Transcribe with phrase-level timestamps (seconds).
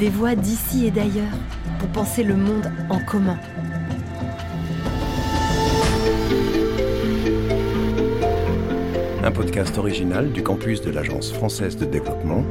[0.00, 1.36] des voix d'ici et d'ailleurs
[1.78, 3.38] pour penser le monde en commun.
[9.22, 12.42] Un podcast original du campus de l'Agence française de développement,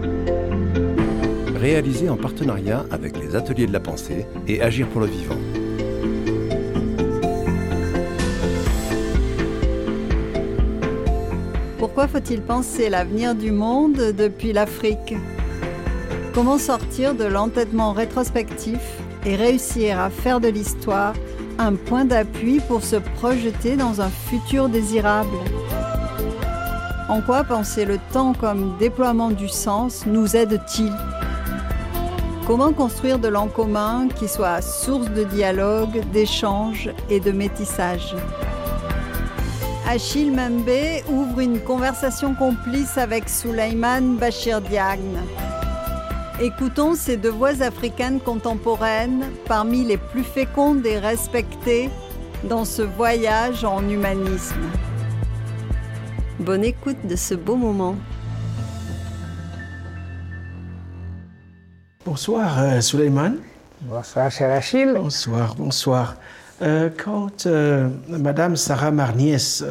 [1.55, 5.39] réalisé en partenariat avec les Ateliers de la Pensée et Agir pour le Vivant.
[11.79, 15.15] Pourquoi faut-il penser l'avenir du monde depuis l'Afrique?
[16.33, 18.79] Comment sortir de l'entêtement rétrospectif
[19.25, 21.13] et réussir à faire de l'histoire
[21.57, 25.37] un point d'appui pour se projeter dans un futur désirable?
[27.09, 30.93] En quoi penser le temps comme déploiement du sens nous aide-t-il?
[32.45, 38.15] Comment construire de l'en commun qui soit source de dialogue, d'échange et de métissage?
[39.87, 40.69] Achille Membe
[41.09, 45.19] ouvre une conversation complice avec Souleyman Bachir Diagne.
[46.41, 51.89] Écoutons ces deux voix africaines contemporaines parmi les plus fécondes et respectées
[52.45, 54.55] dans ce voyage en humanisme.
[56.39, 57.95] Bonne écoute de ce beau moment.
[62.05, 63.33] Bonsoir euh, Suleiman.
[63.81, 64.93] Bonsoir cher Achille.
[64.95, 66.15] Bonsoir, bonsoir.
[66.61, 69.61] Euh, quand euh, Madame Sarah Marniès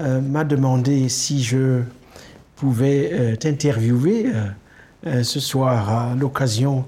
[0.00, 1.82] m'a demandé si je
[2.56, 4.32] pouvais t'interviewer
[5.06, 6.84] ce soir à l'occasion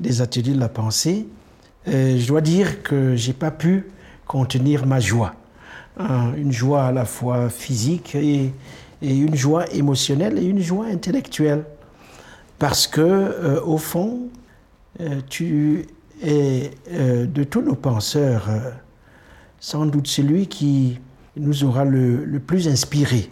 [0.00, 1.26] des ateliers de la pensée,
[1.86, 3.86] je dois dire que j'ai pas pu
[4.26, 5.34] contenir ma joie.
[5.98, 8.52] Une joie à la fois physique et,
[9.02, 11.64] une joie émotionnelle et une joie intellectuelle.
[12.58, 14.28] Parce que, au fond,
[15.28, 15.86] tu
[16.26, 18.70] euh, de tous nos penseurs, euh,
[19.58, 20.98] sans doute celui qui
[21.36, 23.30] nous aura le, plus inspiré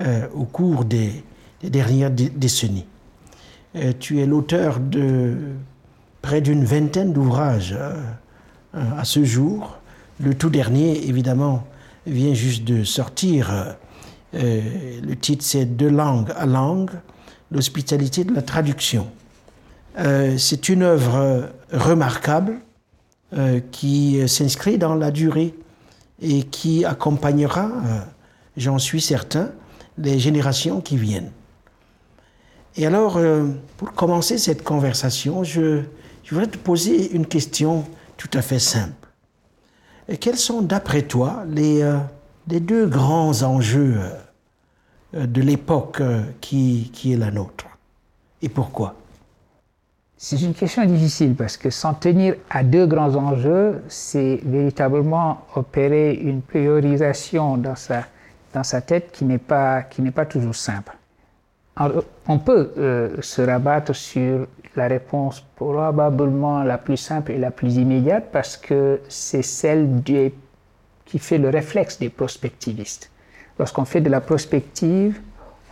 [0.00, 1.22] euh, au cours des,
[1.62, 2.86] dernières décennies.
[3.98, 5.36] Tu es l'auteur de
[6.22, 7.76] près d'une vingtaine d'ouvrages
[8.74, 9.78] à ce jour.
[10.18, 11.64] Le tout dernier, évidemment,
[12.06, 13.76] vient juste de sortir.
[14.32, 16.90] le titre, c'est De langue à langue,
[17.50, 19.06] l'hospitalité de la traduction.
[19.98, 22.60] Euh, c'est une œuvre remarquable
[23.36, 25.54] euh, qui s'inscrit dans la durée
[26.20, 28.00] et qui accompagnera, euh,
[28.56, 29.50] j'en suis certain,
[29.98, 31.30] les générations qui viennent.
[32.76, 33.18] Et alors,
[33.76, 35.82] pour commencer cette conversation, je,
[36.30, 37.84] voudrais te poser une question
[38.16, 39.08] tout à fait simple.
[40.20, 41.82] quels sont, d'après toi, les,
[42.46, 43.98] les, deux grands enjeux
[45.12, 46.00] de l'époque
[46.40, 47.66] qui, est la nôtre?
[48.40, 48.94] Et pourquoi?
[50.16, 56.14] C'est une question difficile parce que s'en tenir à deux grands enjeux, c'est véritablement opérer
[56.14, 59.82] une priorisation dans sa, tête qui n'est pas
[60.28, 60.99] toujours simple.
[61.76, 67.76] On peut euh, se rabattre sur la réponse probablement la plus simple et la plus
[67.76, 70.02] immédiate parce que c'est celle
[71.06, 73.10] qui fait le réflexe des prospectivistes.
[73.58, 75.20] Lorsqu'on fait de la prospective,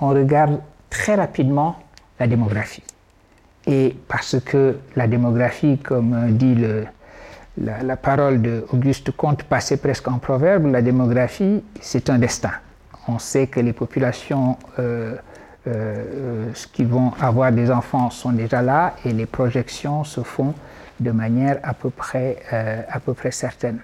[0.00, 0.60] on regarde
[0.90, 1.76] très rapidement
[2.18, 2.82] la démographie.
[3.66, 6.86] Et parce que la démographie, comme dit le,
[7.60, 12.52] la, parole d'Auguste Comte, passait presque en proverbe, la démographie, c'est un destin.
[13.08, 15.16] On sait que les populations euh, euh,
[16.72, 20.54] qui vont avoir des enfants sont déjà là et les projections se font
[20.98, 23.80] de manière à peu près, euh, certaine.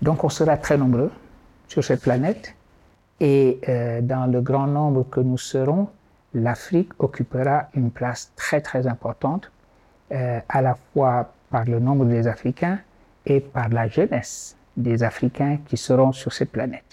[0.00, 1.10] Donc on sera très nombreux
[1.66, 2.54] sur cette planète
[3.20, 3.60] et
[4.02, 5.88] dans le grand nombre que nous serons,
[6.34, 9.50] l'Afrique occupera une place très très importante,
[10.12, 12.78] euh, à la fois par le nombre des Africains
[13.26, 16.87] et par la jeunesse des Africains qui seront sur cette planète.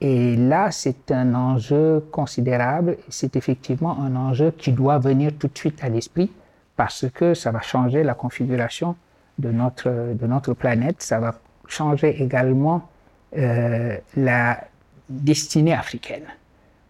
[0.00, 5.58] Et là, c'est un enjeu considérable, c'est effectivement un enjeu qui doit venir tout de
[5.58, 6.30] suite à l'esprit
[6.76, 8.94] parce que ça va changer la configuration
[9.38, 11.34] de notre, de notre planète, ça va
[11.66, 12.88] changer également
[13.36, 14.60] euh, la
[15.08, 16.26] destinée africaine.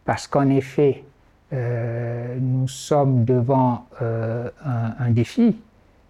[0.05, 1.05] Parce qu'en effet,
[1.53, 5.57] euh, nous sommes devant euh, un, défi.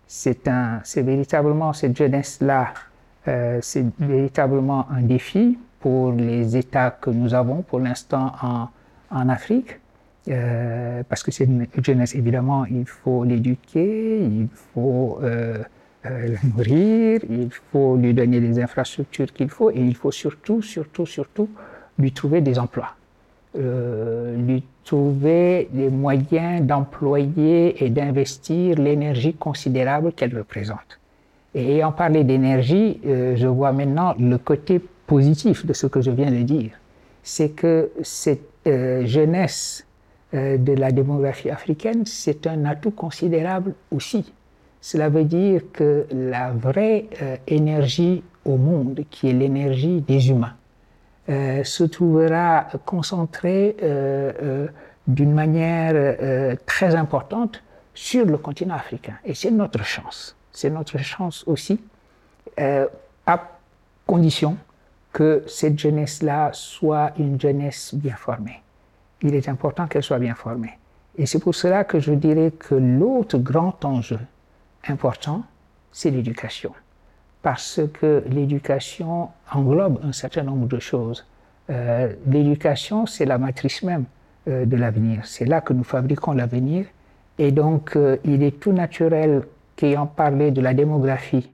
[0.06, 2.74] C'est un, c'est véritablement cette jeunesse-là,
[3.28, 8.68] euh, c'est véritablement un défi pour les États que nous avons pour l'instant en,
[9.10, 9.80] en Afrique.
[11.08, 15.20] parce que c'est une jeunesse, évidemment, il faut l'éduquer, il faut
[16.04, 21.06] la nourrir, il faut lui donner les infrastructures qu'il faut et il faut surtout, surtout,
[21.06, 21.48] surtout
[21.98, 22.92] lui trouver des emplois.
[23.56, 31.00] Euh, lui trouver les moyens d'employer et d'investir l'énergie considérable qu'elle représente.
[31.54, 36.12] Et ayant parlé d'énergie, euh, je vois maintenant le côté positif de ce que je
[36.12, 36.70] viens de dire.
[37.24, 39.84] C'est que cette euh, jeunesse
[40.32, 44.30] de la démographie africaine, c'est un atout considérable aussi.
[44.80, 50.54] cela veut dire que la vraie euh, énergie au monde, qui est l'énergie des humains,
[51.28, 54.66] euh, se trouvera concentrée euh,
[55.06, 57.62] d'une manière très importante
[57.94, 59.14] sur le continent africain.
[59.24, 60.36] Et c'est notre chance.
[60.52, 61.80] C'est notre chance aussi,
[62.58, 63.40] à
[64.06, 64.56] condition
[65.12, 68.62] que cette jeunesse-là soit une jeunesse bien formée.
[69.22, 70.78] Il est important qu'elle soit bien formée.
[71.16, 74.20] Et c'est pour cela que je dirais que l'autre grand enjeu
[74.88, 75.42] important,
[75.90, 76.72] c'est l'éducation.
[77.42, 81.26] Parce que l'éducation englobe un certain nombre de choses.
[81.70, 84.04] Euh, l'éducation, c'est la matrice même
[84.48, 85.26] euh, de l'avenir.
[85.26, 86.86] C'est là que nous fabriquons l'avenir.
[87.38, 89.42] Et donc, euh, il est tout naturel
[89.76, 91.52] qu'ayant parlé de la démographie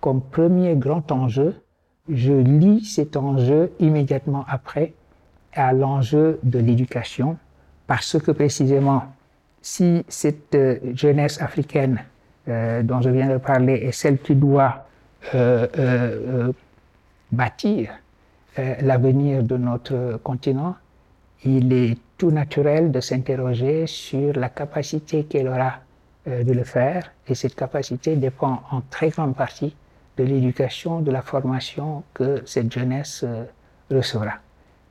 [0.00, 1.63] comme premier grand enjeu,
[2.08, 4.92] je lis cet enjeu immédiatement après
[5.54, 7.36] à l'enjeu de l'éducation,
[7.86, 9.04] parce que précisément,
[9.62, 10.56] si cette
[10.94, 12.02] jeunesse africaine
[12.48, 14.86] euh, dont je viens de parler est celle qui doit
[15.34, 16.52] euh, euh,
[17.32, 17.90] bâtir
[18.56, 20.76] l'avenir de notre continent,
[21.44, 25.80] il est tout naturel de s'interroger sur la capacité qu'elle aura
[26.24, 29.74] de le faire, et cette capacité dépend en très grande partie
[30.16, 33.24] de l'éducation, de la formation que cette jeunesse
[33.90, 34.34] recevra.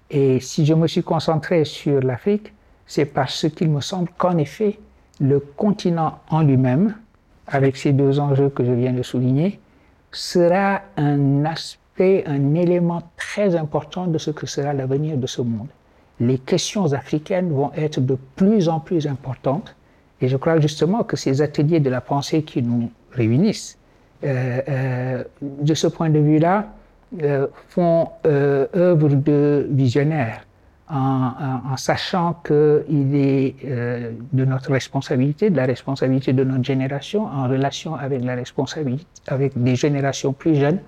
[0.10, 2.54] Et si je me suis concentré sur l'Afrique,
[2.86, 4.80] c'est parce qu'il me semble qu'en effet,
[5.20, 6.96] le continent en lui-même
[7.48, 9.60] avec ces deux enjeux que je viens de souligner,
[10.12, 15.68] sera un aspect, un élément très important de ce que sera l'avenir de ce monde.
[16.20, 19.75] Les questions africaines vont être de plus en plus importantes
[20.22, 23.83] et je crois justement que ces ateliers de la pensée qui nous réunissent, euh, euh,
[24.24, 26.68] de ce point de vue-là,
[27.22, 30.42] euh, font œuvre de visionnaire
[30.90, 37.48] en, sachant qu'il est euh, de notre responsabilité, de la responsabilité de notre génération, en
[37.48, 40.80] relation avec la responsabilité, avec des générations plus jeunes,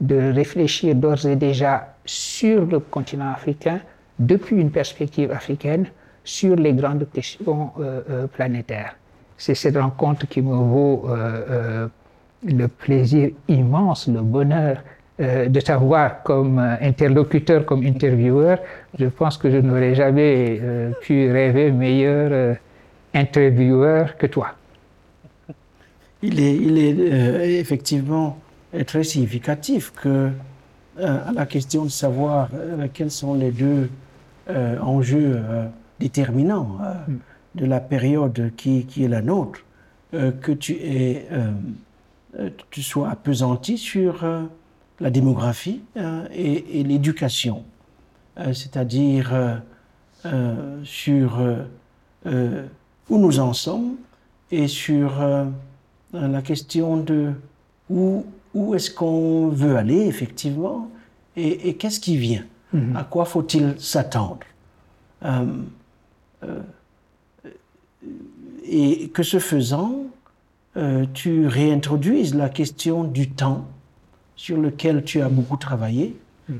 [0.00, 3.80] de réfléchir d'ores et déjà sur le continent africain,
[4.18, 5.86] depuis une perspective africaine,
[6.22, 8.94] sur les grandes questions euh, euh, planétaires.
[9.36, 11.08] C'est cette rencontre qui me vaut
[12.44, 14.78] le plaisir immense, le bonheur
[15.20, 18.58] euh, de t'avoir comme euh, interlocuteur, comme intervieweur,
[18.98, 22.56] je pense que je n'aurais jamais euh, pu rêver meilleur
[23.12, 24.54] intervieweur que toi.
[26.22, 28.38] Il est, il est effectivement
[28.86, 30.30] très significatif que
[30.98, 32.50] à la question de savoir
[32.92, 33.88] quels sont les deux
[34.82, 35.40] enjeux
[35.98, 36.76] déterminants
[37.08, 37.14] mm.
[37.54, 39.64] de la période qui, qui est la nôtre,
[40.12, 41.26] que tu, es,
[42.70, 44.24] tu sois appesanti sur
[45.00, 47.64] la démographie euh, et, l'éducation,
[48.38, 49.32] euh, c'est-à-dire
[50.26, 51.40] euh, sur
[53.08, 53.96] où nous en sommes
[54.50, 55.12] et sur
[56.12, 57.32] la question de
[57.88, 60.90] où, où est-ce qu'on veut aller effectivement
[61.36, 62.44] et, qu'est-ce qui vient,
[62.74, 62.96] mm-hmm.
[62.96, 64.40] à quoi faut-il s'attendre?
[68.64, 70.04] et que ce faisant,
[71.14, 73.66] tu réintroduises la question du temps
[74.36, 76.16] sur lequel tu as beaucoup travaillé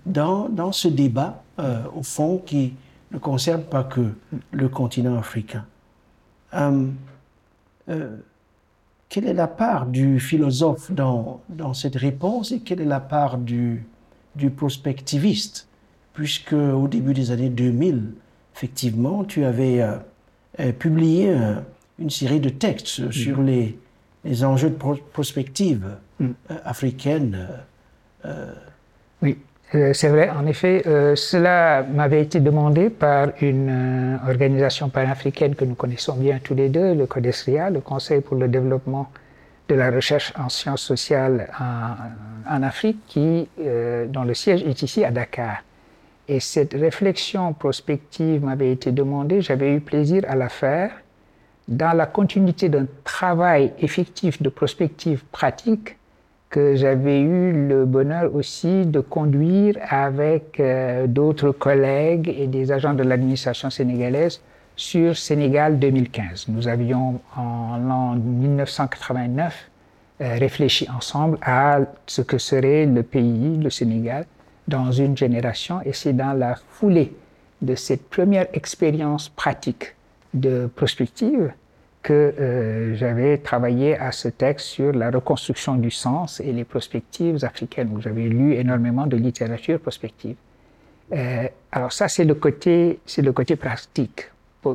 [0.07, 2.75] dans, dans ce débat, euh, au fond, qui
[3.12, 4.12] ne concerne pas que
[4.52, 5.64] le continent africain.
[6.55, 6.87] Euh,
[7.88, 8.17] euh,
[9.09, 13.38] quelle est la part du philosophe dans, dans, cette réponse et quelle est la part
[13.38, 13.85] du,
[14.37, 15.67] du prospectiviste?
[16.12, 18.12] Puisque au début des années 2000,
[18.55, 19.83] effectivement, tu avais
[20.79, 21.35] publié
[21.99, 23.79] une série de textes sur les,
[24.25, 24.77] les enjeux de
[25.12, 25.87] prospective
[26.19, 26.31] mm.
[26.65, 27.49] africaine
[28.25, 28.53] euh,
[29.23, 29.39] oui,
[29.75, 30.31] euh, c'est vrai.
[30.31, 36.39] En effet, euh, cela m'avait été demandé par une organisation panafricaine que nous connaissons bien
[36.43, 39.11] tous les deux, le CODESRIA, le Conseil pour le développement
[39.69, 41.49] de la recherche en sciences sociales
[42.49, 43.49] en, Afrique, qui,
[44.09, 45.62] dont le siège est ici à Dakar.
[46.27, 50.91] Et cette réflexion prospective m'avait été demandée, j'avais eu plaisir à la faire
[51.71, 55.97] dans la continuité d'un travail effectif de prospective pratique
[56.50, 62.93] que j'avais eu le bonheur aussi de conduire avec euh, d'autres collègues et des agents
[62.93, 64.41] de l'administration sénégalaise
[64.75, 66.47] sur Sénégal 2015.
[66.49, 69.71] Nous avions en l'an 1989
[70.23, 74.27] euh, réfléchi ensemble à ce que serait le pays, le Sénégal,
[74.67, 77.12] dans une génération et c'est dans la foulée
[77.62, 79.95] de cette première expérience pratique
[80.35, 81.53] de prospective
[82.02, 87.45] que euh, j'avais travaillé à ce texte sur la reconstruction du sens et les prospectives
[87.45, 90.37] africaines, où j'avais lu énormément de littérature prospective.
[91.12, 94.30] Euh, alors ça, c'est le côté, c'est le côté pratique.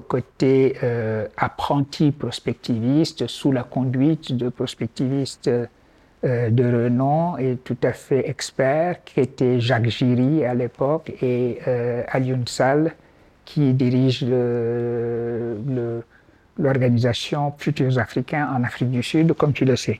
[0.07, 5.49] côté euh, apprenti prospectiviste sous la conduite de prospectivistes
[6.25, 11.59] euh, de renom et tout à fait experts qui étaient Jacques Giry à l'époque et
[11.67, 12.93] euh, Alioune Sall
[13.43, 14.25] qui dirige
[16.57, 19.99] l'organisation Futurs Africains en Afrique du Sud, comme tu le sais.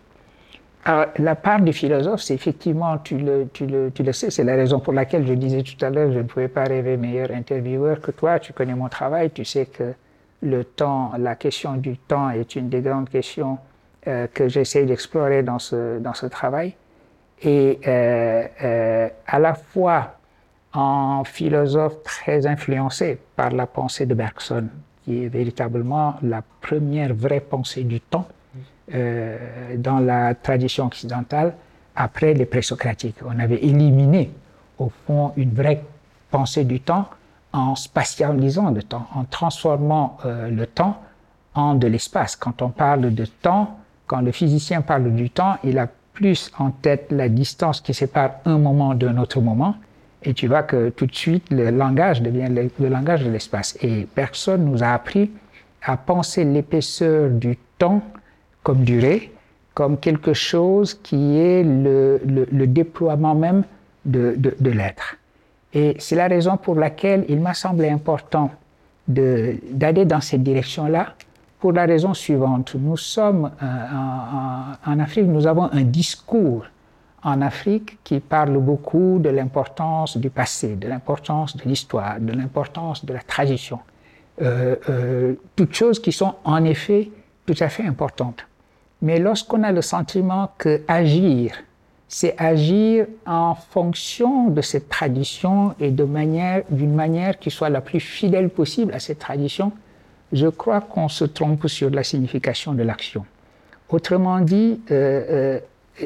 [0.88, 4.44] Alors, la part du philosophe, c'est effectivement, tu le, tu, le, tu le sais, c'est
[4.44, 7.32] la raison pour laquelle je disais tout à l'heure, je ne pouvais pas rêver meilleur
[7.32, 8.40] intervieweur que toi.
[8.40, 9.94] Tu connais mon travail, tu sais que
[10.44, 13.58] le temps, la question du temps est une des grandes questions
[14.08, 16.76] euh, que j'essaie d'explorer dans ce, dans ce travail.
[17.42, 20.18] Et euh, euh, à la fois
[20.74, 24.68] en philosophe très influencé par la pensée de Bergson,
[25.06, 28.28] qui est véritablement la première vraie pensée du temps
[28.94, 29.38] euh,
[29.78, 31.54] dans la tradition occidentale
[31.96, 33.18] après les présocratiques.
[33.26, 34.32] On avait éliminé,
[34.80, 35.82] au fond, une vraie
[36.32, 37.08] pensée du temps
[37.54, 41.02] en spatialisant le temps, en transformant euh, le temps
[41.54, 42.36] en de l'espace.
[42.36, 46.72] Quand on parle de temps, quand le physicien parle du temps, il a plus en
[46.72, 49.76] tête la distance qui sépare un moment d'un autre moment,
[50.26, 53.78] et tu vois que tout de suite, le langage devient le, langage de l'espace.
[53.82, 55.32] Et personne nous a appris
[55.84, 58.02] à penser l'épaisseur du temps
[58.64, 59.32] comme durée,
[59.76, 63.64] comme quelque chose qui est le, déploiement même
[64.06, 65.18] de, l'être.
[65.74, 68.50] Et c'est la raison pour laquelle il m'a semblé important
[69.08, 71.14] d'aller dans cette direction-là,
[71.60, 72.76] pour la raison suivante.
[72.80, 76.66] Nous sommes euh, en, Afrique, nous avons un discours
[77.26, 83.04] en Afrique qui parle beaucoup de l'importance du passé, de l'importance de l'histoire, de l'importance
[83.04, 83.80] de la tradition.
[84.42, 87.10] Euh, euh, toutes choses qui sont en effet
[87.48, 88.46] tout à fait importantes.
[89.02, 91.56] Mais lorsqu'on a le sentiment que agir,
[92.08, 97.82] c'est agir en fonction de cette tradition et de manière, d'une manière qui soit la
[97.82, 99.72] plus fidèle possible à cette tradition,
[100.32, 103.26] je crois qu'on se trompe sur la signification de l'action.
[103.90, 105.60] Autrement dit, euh,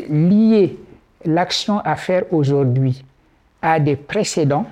[0.10, 0.78] lier
[1.26, 3.04] l'action à faire aujourd'hui
[3.62, 4.66] à des précédents,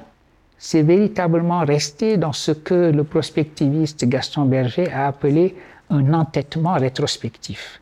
[0.58, 5.56] c'est véritablement rester dans ce que le prospectiviste Gaston Berger a appelé
[5.90, 7.82] un entêtement rétrospectif.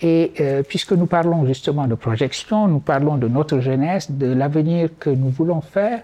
[0.00, 4.90] Et euh, puisque nous parlons justement de projection, nous parlons de notre jeunesse, de l'avenir
[4.98, 6.02] que nous voulons faire,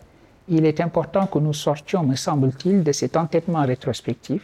[0.49, 4.43] il est important que nous sortions, me semble-t-il, de cet entêtement rétrospectif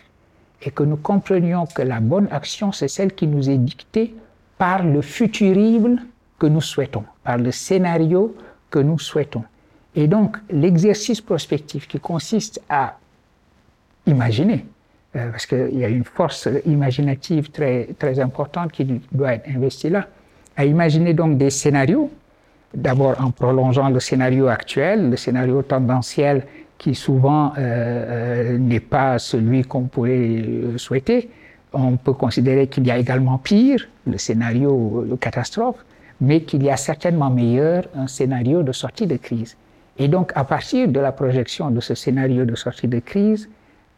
[0.63, 4.15] et que nous comprenions que la bonne action, c'est celle qui nous est dictée
[4.59, 6.01] par le futurible
[6.39, 8.35] que nous souhaitons, par le scénario
[8.71, 9.45] que nous souhaitons.
[9.95, 12.99] Et donc, l'exercice prospectif qui consiste à
[14.07, 14.65] imaginer,
[15.17, 19.91] euh, parce qu'il y a une force imaginative très, très importante qui doit être investie
[19.91, 20.07] là,
[20.57, 22.11] à imaginer donc des scénarios,
[22.75, 26.45] d'abord en prolongeant le scénario actuel, le scénario tendanciel
[26.77, 30.45] qui souvent euh, euh, n'est pas celui qu'on pourrait
[30.77, 31.29] souhaiter.
[31.73, 35.85] On peut considérer qu'il y a également pire, le scénario de catastrophe,
[36.21, 39.57] mais qu'il y a certainement meilleur, un scénario de sortie de crise.
[39.99, 43.49] Et donc, à partir de la projection de ce scénario de sortie de crise,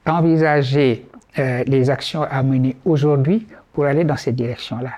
[0.07, 1.07] envisager
[1.39, 4.93] euh, les actions à mener aujourd'hui pour aller dans cette direction-là.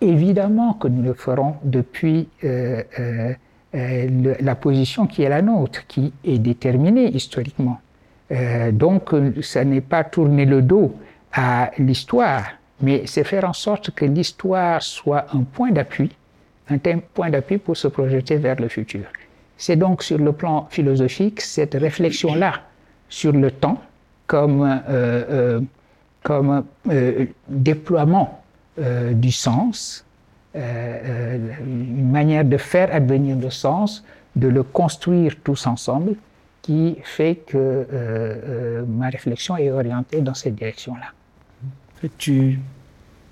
[0.00, 3.34] Évidemment que nous le ferons depuis euh, euh,
[3.72, 7.80] le, la position qui est la nôtre, qui est déterminée historiquement.
[8.72, 9.10] donc,
[9.42, 10.94] ça n'est pas tourner le dos
[11.32, 12.44] à l'histoire,
[12.80, 16.10] mais c'est faire en sorte que l'histoire soit un point d'appui,
[16.70, 19.04] un point d'appui pour se projeter vers le futur.
[19.56, 22.62] C'est donc sur le plan philosophique cette réflexion-là
[23.08, 23.80] sur le temps,
[24.26, 25.60] comme, euh, euh,
[26.22, 28.40] comme euh, déploiement
[29.12, 30.04] du sens,
[30.52, 34.04] une manière de faire advenir le sens,
[34.34, 36.16] de le construire tous ensemble,
[36.60, 42.08] qui fait que ma réflexion est orientée dans cette direction-là.
[42.18, 42.58] Tu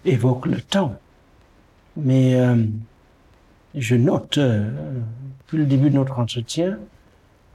[0.04, 0.94] évoques le temps,
[1.96, 2.36] mais
[3.74, 6.78] je note, depuis le début de notre entretien,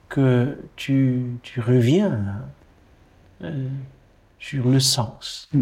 [0.09, 2.41] que tu, tu reviens
[3.43, 3.67] euh,
[4.39, 5.49] sur le sens.
[5.53, 5.61] Mm.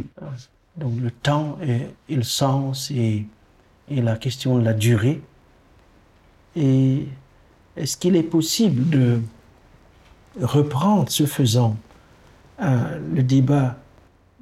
[0.77, 3.25] Donc le temps et, le sens et,
[3.89, 5.21] et, la question de la durée.
[6.55, 7.07] Et
[7.75, 9.21] est-ce qu'il est possible de
[10.41, 11.77] reprendre, ce faisant,
[12.61, 13.77] euh, le débat,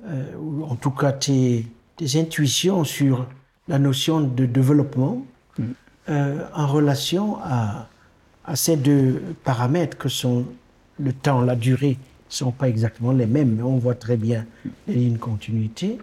[0.06, 3.28] euh, ou en tout cas tes, tes, intuitions sur
[3.68, 5.26] la notion de développement?
[5.58, 5.64] Mm.
[6.08, 7.88] En relation à,
[8.46, 10.46] à ces deux paramètres que sont
[11.00, 11.98] le temps, la durée
[12.30, 14.46] sont pas exactement les mêmes, mais on voit très bien
[14.88, 15.98] les lignes continuité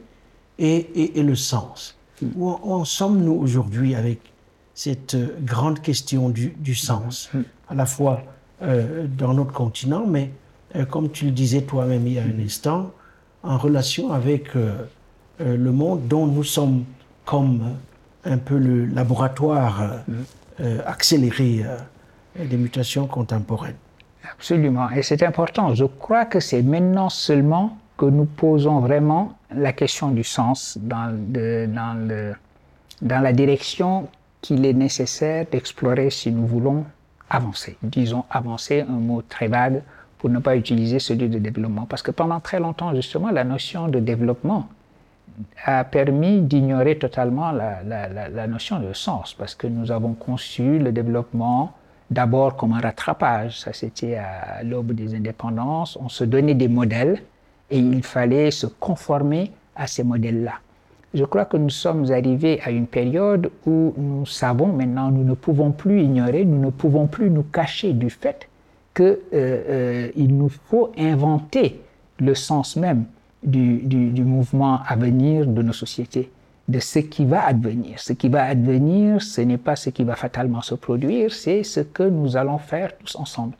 [0.58, 1.96] et, et, le sens.
[2.36, 4.20] Où, en sommes-nous aujourd'hui avec
[4.74, 7.30] cette euh, grande question du, du sens,
[7.68, 8.22] à la fois
[8.62, 10.30] euh, dans notre continent, mais
[10.76, 12.92] euh, comme tu le disais toi-même il y a un instant,
[13.42, 16.84] en relation avec le monde dont nous sommes
[17.24, 17.74] comme
[18.24, 20.02] un peu le laboratoire
[20.86, 21.64] accéléré
[22.38, 23.76] des mutations contemporaines.
[24.32, 25.74] Absolument, et c'est important.
[25.74, 31.12] Je crois que c'est maintenant seulement que nous posons vraiment la question du sens dans,
[31.12, 32.34] dans, le,
[33.02, 34.08] dans la direction
[34.40, 36.84] qu'il est nécessaire d'explorer si nous voulons
[37.28, 37.76] avancer.
[37.82, 39.82] Disons avancer, un mot très vague
[40.18, 41.86] pour ne pas utiliser celui de développement.
[41.86, 44.68] Parce que pendant très longtemps, justement, la notion de développement
[45.64, 51.72] a permis d'ignorer totalement la, notion de sens, parce que nous avons conçu le développement
[52.10, 53.60] d'abord comme un rattrapage.
[53.60, 55.96] Ça, c'était à l'aube des indépendances.
[56.00, 57.22] On se donnait des modèles
[57.70, 60.54] et il fallait se conformer à ces modèles-là.
[61.12, 65.34] Je crois que nous sommes arrivés à une période où nous savons maintenant, nous ne
[65.34, 68.48] pouvons plus ignorer, nous ne pouvons plus nous cacher du fait
[68.94, 71.80] qu'il euh, euh, nous faut inventer
[72.18, 73.04] le sens même
[73.42, 76.30] du, du, mouvement à venir de nos sociétés,
[76.68, 77.98] de ce qui va advenir.
[77.98, 81.80] Ce qui va advenir, ce n'est pas ce qui va fatalement se produire, c'est ce
[81.80, 83.54] que nous allons faire tous ensemble.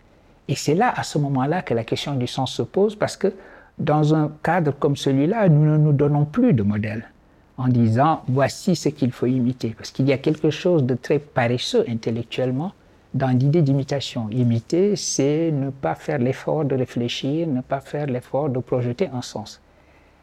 [0.49, 3.33] Et c'est là, à ce moment-là, que la question du sens se pose, parce que
[3.79, 7.09] dans un cadre comme celui-là, nous ne nous donnons plus de modèle
[7.57, 9.75] en disant voici ce qu'il faut imiter.
[9.77, 12.73] Parce qu'il y a quelque chose de très paresseux intellectuellement
[13.15, 14.29] dans l'idée d'imitation.
[14.31, 19.23] Imiter, c'est ne pas faire l'effort de réfléchir, ne pas faire l'effort de projeter un
[19.23, 19.61] sens.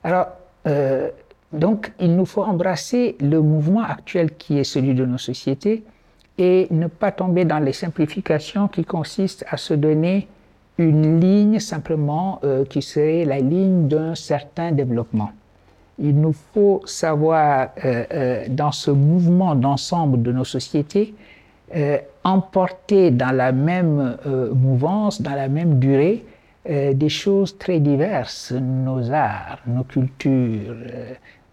[0.07, 0.27] Alors,
[0.67, 1.09] euh,
[1.51, 5.83] donc, il nous faut embrasser le mouvement actuel qui est celui de nos sociétés
[6.37, 10.29] et ne pas tomber dans les simplifications qui consistent à se donner
[10.77, 15.31] une ligne simplement euh, qui serait la ligne d'un certain développement.
[15.99, 21.13] Il nous faut savoir, euh, dans ce mouvement d'ensemble de nos sociétés,
[22.23, 24.15] emporter dans la même
[24.53, 26.23] mouvance, dans la même durée,
[26.67, 30.75] des choses très diverses, nos arts, nos cultures,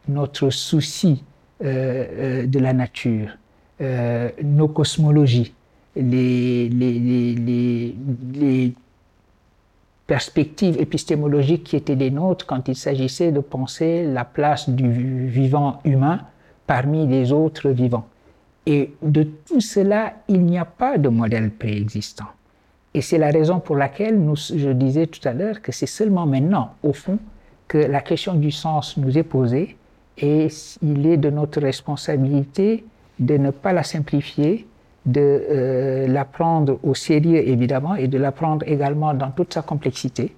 [0.09, 1.23] notre souci
[1.61, 3.37] de la nature,
[3.81, 5.55] nos cosmologies,
[5.95, 8.75] les, les
[10.07, 15.81] perspectives épistémologiques qui étaient des nôtres quand il s'agissait de penser la place du vivant
[15.85, 16.21] humain
[16.67, 18.07] parmi les autres vivants.
[18.67, 22.27] Et de tout cela, il n'y a pas de modèle préexistant.
[22.95, 26.27] Et c'est la raison pour laquelle nous, je disais tout à l'heure que c'est seulement
[26.27, 27.19] maintenant, au fond,
[27.67, 29.77] que la question du sens nous est posée
[30.19, 30.47] et
[30.81, 32.85] il est de notre responsabilité
[33.19, 34.67] de ne pas la simplifier,
[35.07, 39.63] de euh, la prendre au sérieux évidemment et de la prendre également dans toute sa
[39.63, 40.35] complexité,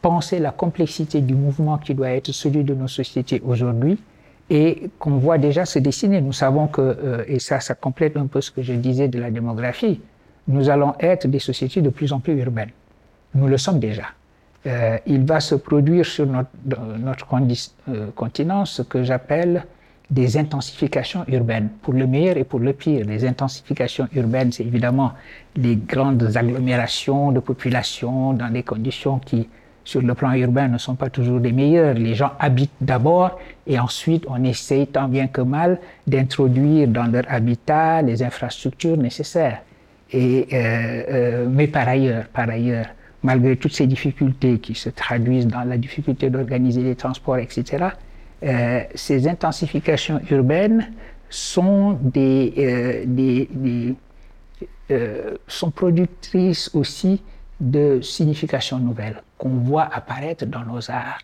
[0.00, 3.98] penser la complexité du mouvement qui doit être celui de nos sociétés aujourd'hui
[4.48, 6.20] et qu'on voit déjà se dessiner.
[6.20, 9.18] Nous savons que, euh, et ça, ça complète un peu ce que je disais de
[9.18, 10.00] la démographie,
[10.48, 12.70] nous allons être des sociétés de plus en plus urbaines.
[13.34, 14.04] Nous le sommes déjà.
[14.66, 16.50] Euh, il va se produire sur notre,
[16.98, 17.26] notre
[17.88, 19.64] euh, continent ce que j'appelle
[20.10, 23.04] des intensifications urbaines, pour le meilleur et pour le pire.
[23.06, 25.12] Les intensifications urbaines, c'est évidemment
[25.56, 29.48] les grandes agglomérations de population dans des conditions qui,
[29.84, 31.94] sur le plan urbain, ne sont pas toujours les meilleures.
[31.94, 37.24] Les gens habitent d'abord et ensuite on essaye tant bien que mal d'introduire dans leur
[37.28, 39.60] habitat les infrastructures nécessaires.
[40.12, 42.86] Et, euh, euh, mais par ailleurs, par ailleurs,
[43.22, 47.88] malgré toutes ces difficultés qui se traduisent dans la difficulté d'organiser les transports, etc.,
[48.42, 50.92] euh, ces intensifications urbaines
[51.30, 53.94] sont, des, euh, des,
[54.90, 57.22] euh, sont productrices aussi
[57.58, 61.20] de significations nouvelles qu'on voit apparaître dans nos arts,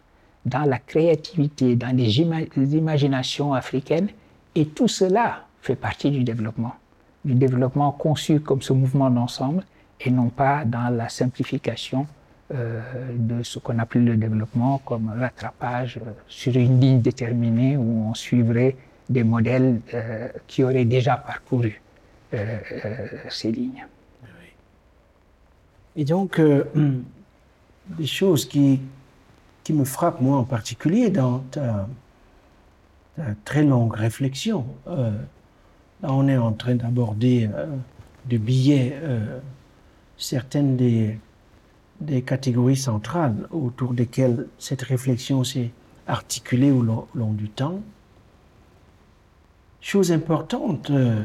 [0.47, 4.09] dans la créativité, dans les imaginations africaines.
[4.55, 6.75] Et tout cela fait partie du développement,
[7.25, 9.65] du développement conçu comme ce mouvement d'ensemble
[10.01, 12.07] et non pas dans la simplification
[12.53, 12.81] euh,
[13.17, 18.15] de ce qu'on appelle le développement comme rattrapage euh, sur une ligne déterminée où on
[18.15, 18.77] suivrait
[19.09, 21.81] des modèles euh, qui auraient déjà parcouru
[23.29, 23.87] ces lignes.
[25.95, 28.81] Et donc, des choses qui,
[29.63, 31.87] qui me frappent moi en particulier dans ta,
[33.45, 34.65] très longue réflexion.
[36.03, 37.49] Là, on est en train d'aborder
[38.29, 39.01] de billets
[40.17, 41.19] certaines des
[42.03, 45.71] des catégories centrales autour desquelles cette réflexion s'est
[46.07, 47.81] articulée au long, du temps.
[49.81, 51.23] Chose importante euh,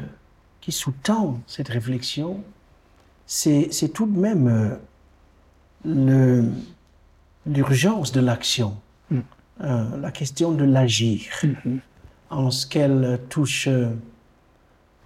[0.62, 2.44] qui sous-tend cette réflexion,
[3.26, 4.78] c'est tout de même
[5.86, 6.44] euh,
[7.46, 8.76] l'urgence de l'action,
[9.10, 9.20] mm.
[9.62, 11.80] euh, la question de l'agir, mm-hmm.
[12.30, 13.68] en ce qu'elle touche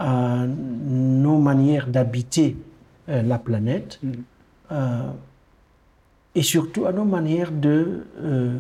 [0.02, 2.58] à nos manières d'habiter
[3.08, 4.00] la planète.
[4.04, 4.12] Mm
[6.34, 8.58] et surtout à nos manières de, euh,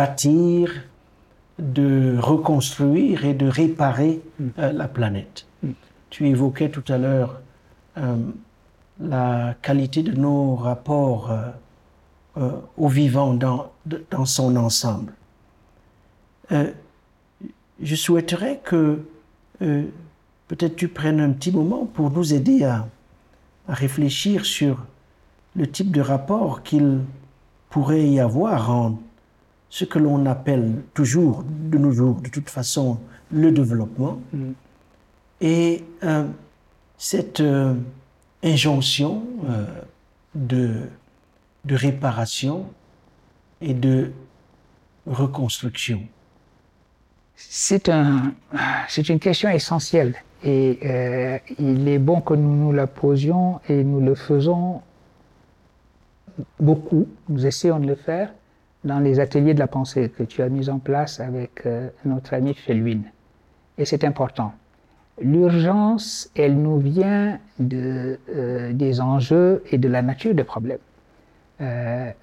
[0.00, 0.72] bâtir,
[1.58, 4.46] de reconstruire et de réparer Mm.
[4.58, 5.46] euh, la planète.
[6.08, 7.40] Tu évoquais tout à l'heure
[7.98, 8.16] euh,
[9.00, 11.42] la qualité de nos rapports euh,
[12.38, 15.12] euh, au vivant dans, de- dans son ensemble.
[16.52, 16.70] Euh,
[17.82, 19.00] je souhaiterais que
[19.60, 19.84] euh,
[20.54, 22.86] peut-être tu prennes un petit moment pour nous aider à,
[23.66, 24.84] à réfléchir sur
[25.56, 27.00] le type de rapport qu'il
[27.70, 29.00] pourrait y avoir en
[29.68, 33.00] ce que l'on appelle toujours, de nos jours, de toute façon,
[33.32, 34.20] le développement,
[35.40, 36.24] et euh,
[36.98, 37.74] cette euh,
[38.44, 39.66] injonction euh,
[40.36, 40.82] de,
[41.64, 42.70] de réparation
[43.60, 44.12] et de
[45.04, 46.06] reconstruction.
[47.34, 48.32] C'est un,
[48.88, 53.82] c'est une question essentielle et euh, il est bon que nous nous la posions et
[53.82, 54.82] nous le faisons
[56.60, 57.08] beaucoup.
[57.30, 58.30] Nous essayons de le faire
[58.84, 62.34] dans les ateliers de la pensée que tu as mis en place avec euh, notre
[62.34, 63.00] ami Felwin.
[63.78, 64.52] Et c'est important.
[65.22, 70.78] L'urgence, elle nous vient euh, des enjeux et de la nature des problèmes.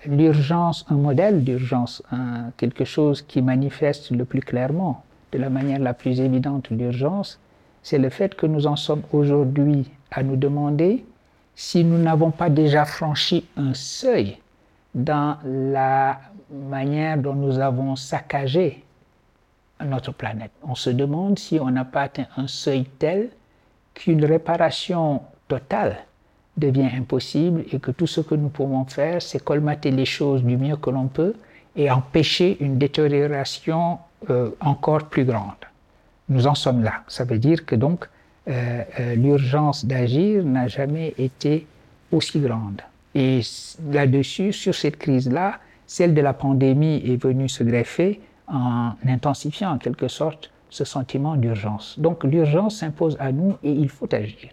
[0.06, 2.04] L'urgence, un modèle d'urgence,
[2.58, 7.40] quelque chose qui manifeste le plus clairement, de la manière la plus évidente l'urgence,
[7.84, 11.04] c'est le fait que nous en sommes aujourd'hui à nous demander
[11.56, 14.38] si nous n'avons pas déjà franchi un seuil
[14.94, 16.20] dans la
[16.52, 18.84] manière dont nous avons saccagé
[19.86, 20.52] notre planète.
[20.64, 23.30] On se demande si on n'a pas atteint un seuil tel
[23.94, 25.98] qu'une réparation totale
[26.58, 30.58] devient impossible et que tout ce que nous pouvons faire, c'est colmater les choses du
[30.58, 31.34] mieux que l'on peut
[31.76, 35.56] et empêcher une détérioration euh, encore plus grande.
[36.32, 37.04] Nous en sommes là.
[37.10, 38.08] Ça veut dire que donc
[38.48, 41.68] euh, euh, l'urgence d'agir n'a jamais été
[42.10, 42.82] aussi grande.
[43.14, 43.42] Et
[43.92, 49.78] là-dessus, sur cette crise-là, celle de la pandémie est venue se greffer en intensifiant en
[49.78, 52.00] quelque sorte ce sentiment d'urgence.
[52.00, 54.52] Donc l'urgence s'impose à nous et il faut agir.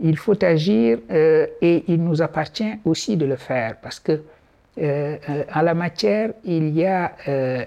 [0.00, 4.20] Il faut agir euh, et il nous appartient aussi de le faire parce que
[4.80, 7.16] en la matière, il y a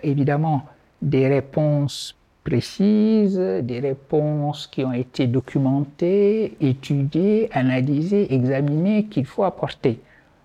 [0.02, 0.66] évidemment
[1.02, 10.00] des réponses précises, des réponses qui ont été documentées, étudiées, analysées, examinées, qu'il faut apporter.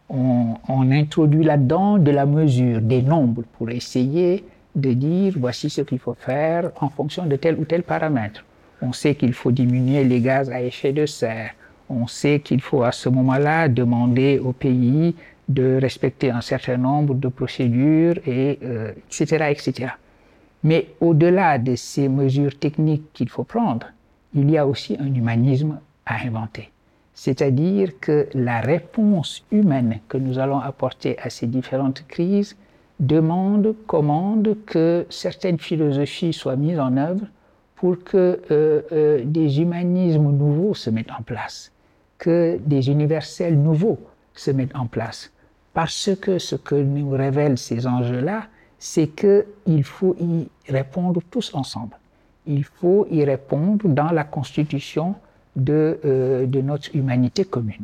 [0.08, 5.80] On, on introduit là-dedans de la mesure, des nombres, pour essayer de dire voici ce
[5.80, 8.44] qu'il faut faire en fonction de tel ou tel paramètre.
[8.82, 11.52] On sait qu'il faut diminuer les gaz à effet de serre.
[11.88, 15.14] On sait qu'il faut à ce moment-là demander au pays
[15.48, 19.92] de respecter un certain nombre de procédures, et, euh, etc., etc.
[20.62, 23.86] Mais au-delà de ces mesures techniques qu'il faut prendre,
[24.34, 26.70] il y a aussi un humanisme à inventer.
[27.14, 32.56] C'est-à-dire que la réponse humaine que nous allons apporter à ces différentes crises
[33.00, 37.26] demande, commande que certaines philosophies soient mises en œuvre
[37.76, 41.72] pour que euh, euh, des humanismes nouveaux se mettent en place,
[42.18, 43.98] que des universels nouveaux
[44.34, 45.32] se mettent en place.
[45.74, 48.44] Parce que ce que nous révèlent ces enjeux-là,
[48.78, 51.96] c'est qu'il faut y répondre tous ensemble.
[52.46, 55.14] Il faut y répondre dans la constitution
[55.56, 57.82] de, euh, de notre humanité commune.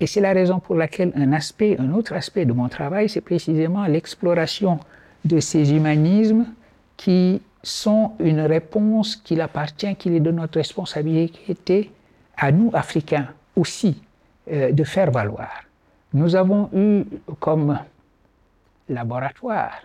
[0.00, 3.20] Et c'est la raison pour laquelle un aspect, un autre aspect de mon travail, c'est
[3.20, 4.80] précisément l'exploration
[5.24, 6.46] de ces humanismes
[6.96, 11.90] qui sont une réponse qu'il appartient, qu'il est de notre responsabilité
[12.36, 14.00] à nous, Africains, aussi,
[14.50, 15.50] euh, de faire valoir.
[16.14, 17.04] Nous avons eu
[17.38, 17.78] comme
[18.88, 19.82] laboratoire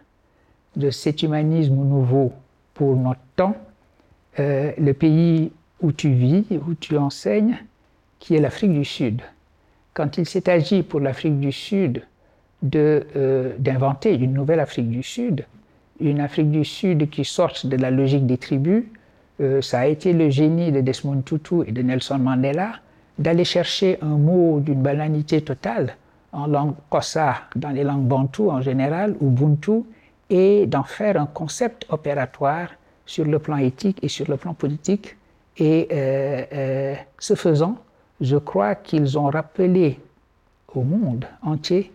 [0.78, 2.32] de cet humanisme nouveau
[2.74, 3.58] pour notre temps
[4.40, 7.58] euh, le pays où tu vis, où tu enseignes,
[8.20, 9.22] qui est l'Afrique du Sud.
[9.94, 12.04] Quand il s'est agi pour l'Afrique du Sud
[12.76, 15.46] euh, d'inventer une nouvelle Afrique du Sud,
[16.00, 18.84] une Afrique du Sud qui sorte de la logique des tribus,
[19.42, 22.74] euh, ça a été le génie de Desmond Tutu et de Nelson Mandela
[23.18, 25.96] d'aller chercher un mot d'une banalité totale
[26.32, 29.84] en langue kossa, dans les langues bantoues en général, ou buntu,
[30.30, 32.70] et d'en faire un concept opératoire
[33.06, 35.16] sur le plan éthique et sur le plan politique.
[35.58, 37.78] Et euh, euh, ce faisant,
[38.22, 40.00] je crois qu'ils ont rappelé
[40.74, 41.92] au monde entier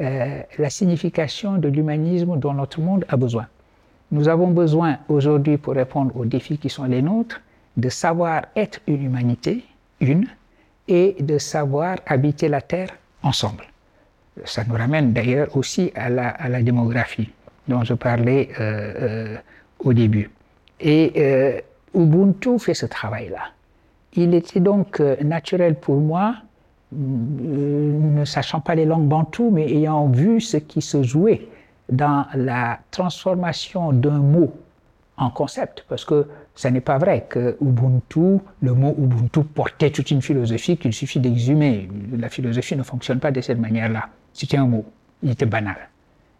[0.00, 3.46] euh, la signification de l'humanisme dont notre monde a besoin.
[4.10, 7.40] Nous avons besoin aujourd'hui, pour répondre aux défis qui sont les nôtres,
[7.76, 9.64] de savoir être une humanité,
[10.00, 10.26] une,
[10.88, 12.90] et de savoir habiter la Terre
[13.22, 13.64] ensemble.
[14.44, 17.30] Ça nous ramène d'ailleurs aussi à la, à la, démographie
[17.68, 19.36] dont je parlais euh, euh,
[19.80, 20.30] au début.
[20.80, 21.60] Et euh,
[21.94, 23.50] Ubuntu fait ce travail-là.
[24.14, 26.36] Il était donc naturel pour moi,
[26.92, 31.48] ne sachant pas les langues bantoues, mais ayant vu ce qui se jouait
[31.90, 34.52] dans la transformation d'un mot
[35.18, 40.10] en concept, parce que ce n'est pas vrai que Ubuntu, le mot Ubuntu portait toute
[40.10, 41.88] une philosophie qu'il suffit d'exhumer.
[42.18, 44.08] La philosophie ne fonctionne pas de cette manière-là.
[44.32, 44.84] C'était un mot,
[45.22, 45.76] il était banal.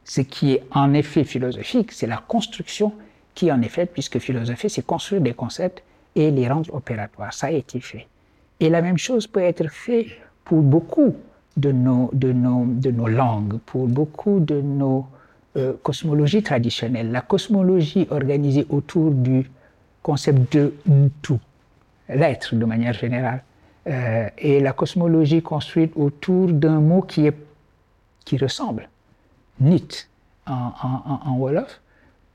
[0.06, 2.92] Ce qui est en effet philosophique, c'est la construction
[3.34, 5.82] qui en est faite, puisque philosophie, c'est construire des concepts
[6.14, 7.34] et les rendre opératoires.
[7.34, 8.06] Ça a été fait.
[8.60, 10.06] Et la même chose peut être fait
[10.44, 11.16] pour beaucoup
[11.56, 15.06] de nos, de nos, de nos langues, pour beaucoup de nos
[15.56, 17.10] euh, cosmologies traditionnelles.
[17.10, 19.50] La cosmologie organisée autour du
[20.02, 20.72] concept de
[21.20, 21.40] tout,
[22.08, 23.42] l'être de manière générale,
[23.88, 27.36] euh, et la cosmologie construite autour d'un mot qui, est,
[28.24, 28.88] qui ressemble,
[29.60, 30.06] nit
[30.46, 31.80] en, Wolof,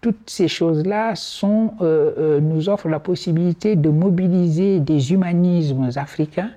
[0.01, 6.51] toutes ces choses-là euh, euh, nous offrent la possibilité de mobiliser des humanismes africains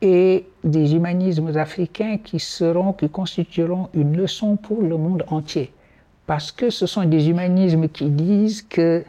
[0.00, 5.72] et des humanismes africains qui seront, qui constitueront une leçon pour le monde entier.
[6.26, 9.04] Parce que ce sont des humanismes qui disent que,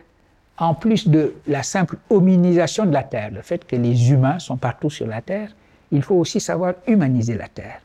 [0.57, 4.57] en plus de la simple hominisation de la Terre, le fait que les humains sont
[4.57, 5.51] partout sur la Terre,
[5.91, 7.81] il faut aussi savoir humaniser la Terre,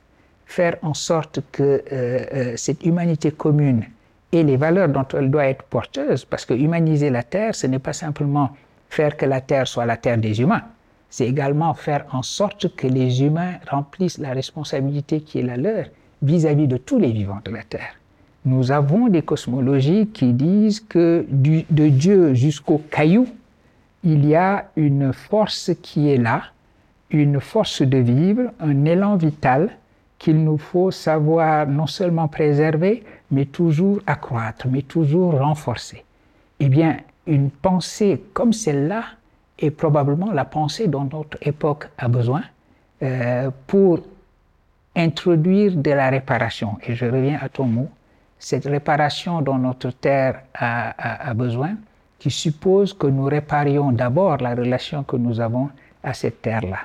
[0.54, 3.82] faire en sorte que euh, cette humanité commune
[4.30, 7.80] et les valeurs dont elle doit être porteuse, parce que humaniser la Terre, ce n'est
[7.80, 8.50] pas simplement
[8.88, 10.62] faire que la Terre soit la Terre des humains,
[11.10, 15.86] c'est également faire en sorte que les humains remplissent la responsabilité qui est la leur
[16.22, 17.94] vis-à-vis de tous les vivants de la Terre.
[18.44, 23.26] Nous avons des cosmologies qui disent que de Dieu jusqu'au caillou,
[24.04, 26.42] il y a une force qui est là,
[27.10, 29.70] une force de vivre, un élan vital
[30.24, 36.02] qu'il nous faut savoir non seulement préserver, mais toujours accroître, mais toujours renforcer.
[36.60, 39.04] Eh bien, une pensée comme celle-là
[39.58, 42.42] est probablement la pensée dont notre époque a besoin
[43.02, 44.00] euh, pour
[44.96, 46.78] introduire de la réparation.
[46.86, 47.90] Et je reviens à ton mot,
[48.38, 51.76] cette réparation dont notre terre a, a besoin,
[52.18, 55.68] qui suppose que nous réparions d'abord la relation que nous avons
[56.02, 56.78] à cette terre-là.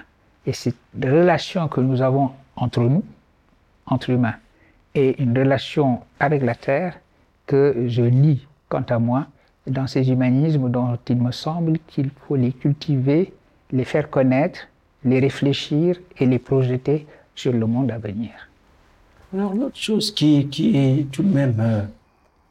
[0.45, 3.04] Et cette relation que nous avons entre nous,
[3.89, 4.36] entre humains
[4.95, 6.99] et une relation avec la Terre
[7.45, 9.28] que je lis, quant à moi,
[9.67, 13.34] dans ces humanismes dont il me semble qu'il faut les cultiver,
[13.71, 14.67] les faire connaître,
[15.04, 18.32] les réfléchir et les projeter sur le monde à venir.
[19.34, 21.82] Alors, l'autre chose qui, est tout de même euh,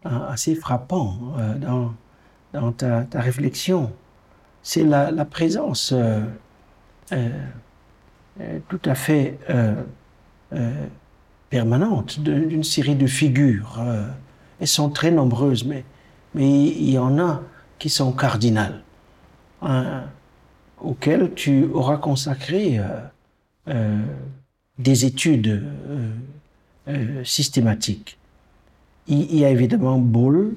[0.05, 1.95] assez frappant euh,
[2.53, 3.91] dans, ta, réflexion,
[4.63, 6.21] c'est la, la, présence euh
[8.69, 9.39] tout à fait
[11.51, 13.79] permanente d'une série de figures.
[13.81, 14.07] Euh,
[14.61, 15.85] elles sont très nombreuses, mais,
[16.35, 17.43] mais il y en a
[17.79, 18.83] qui sont cardinales,
[19.63, 20.05] hein,
[20.81, 22.85] auxquelles tu auras consacré euh,
[23.69, 24.03] euh,
[24.79, 25.65] des études
[27.23, 28.19] systématiques.
[29.09, 30.55] Il, y a évidemment Bull,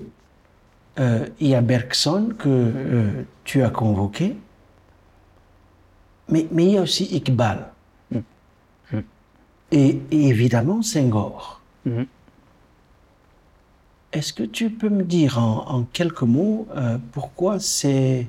[0.97, 4.38] il y a Bergson que tu as convoqué,
[6.30, 7.70] mais, mais il y a aussi Iqbal
[9.71, 11.62] et, évidemment Senghor.
[11.86, 12.05] Mhm.
[14.13, 18.27] Est-ce que tu peux me dire en, quelques mots euh, pourquoi ces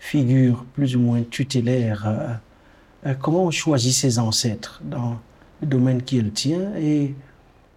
[0.00, 5.18] figures plus ou moins tutélaires, euh, euh, comment on choisit ses ancêtres dans
[5.60, 7.14] le domaine qui est le tien et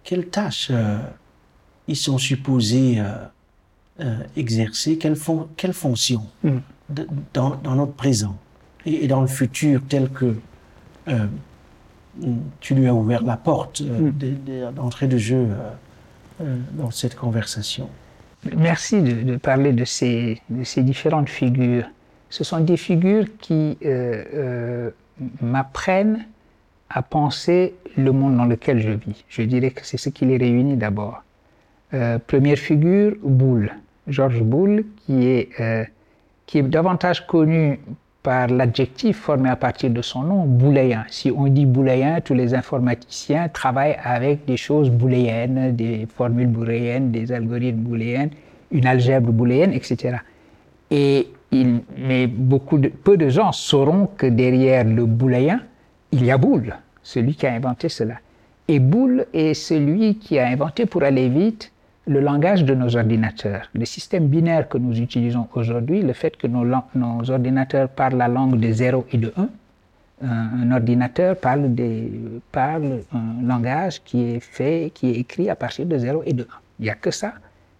[0.02, 0.72] quelles tâches
[1.86, 3.00] ils sont supposés
[4.36, 6.62] exercer, quelles, fon quelles fonctions mhm.
[7.32, 8.36] dans, dans, notre présent
[8.84, 10.36] et, et, dans le futur tel que
[12.60, 14.74] tu lui as ouvert la porte euh, mm.
[14.74, 15.70] d'entrée de jeu euh,
[16.42, 17.88] euh, dans cette conversation.
[18.56, 20.40] Merci de, parler de ces,
[20.76, 21.84] différentes figures.
[22.30, 23.76] Ce sont des figures qui
[25.40, 26.26] m'apprennent
[26.88, 29.24] à penser le monde dans lequel je vis.
[29.28, 31.24] Je dirais que c'est ce qui les réunit d'abord.
[32.28, 33.72] première figure, Boulle,
[34.06, 35.88] Georges Boulle, qui est,
[36.46, 37.80] qui est davantage connu
[38.26, 41.04] par l'adjectif formé à partir de son nom, booléen.
[41.08, 47.12] Si on dit booléen, tous les informaticiens travaillent avec des choses booléennes, des formules booléennes,
[47.12, 48.30] des algorithmes booléens,
[48.72, 50.16] une algèbre booléenne, etc.
[50.90, 55.60] Et il, mais beaucoup de, peu de gens sauront que derrière le booléen,
[56.10, 58.14] il y a Boole, celui qui a inventé cela.
[58.66, 61.70] Et Boole est celui qui a inventé, pour aller vite,
[62.06, 66.46] le langage de nos ordinateurs, le système binaire que nous utilisons aujourd'hui, le fait que
[66.46, 66.64] nos,
[67.30, 69.48] ordinateurs parlent la langue de 0 et de 1,
[70.22, 72.10] un, ordinateur parle, des,
[72.52, 76.42] parle, un langage qui est fait, qui est écrit à partir de 0 et de
[76.42, 76.46] 1.
[76.78, 77.34] Il n'y a que ça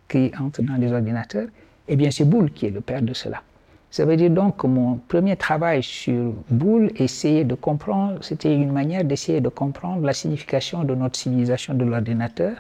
[0.09, 1.49] qui entre dans les ordinateurs.
[1.89, 3.43] Eh bien, c'est Boole qui est le père de cela.
[3.91, 8.73] Ça veut dire donc que mon premier travail sur Boole, essayer de comprendre, c'était une
[8.73, 12.57] manière d'essayer de comprendre la signification de notre civilisation de l'ordinateur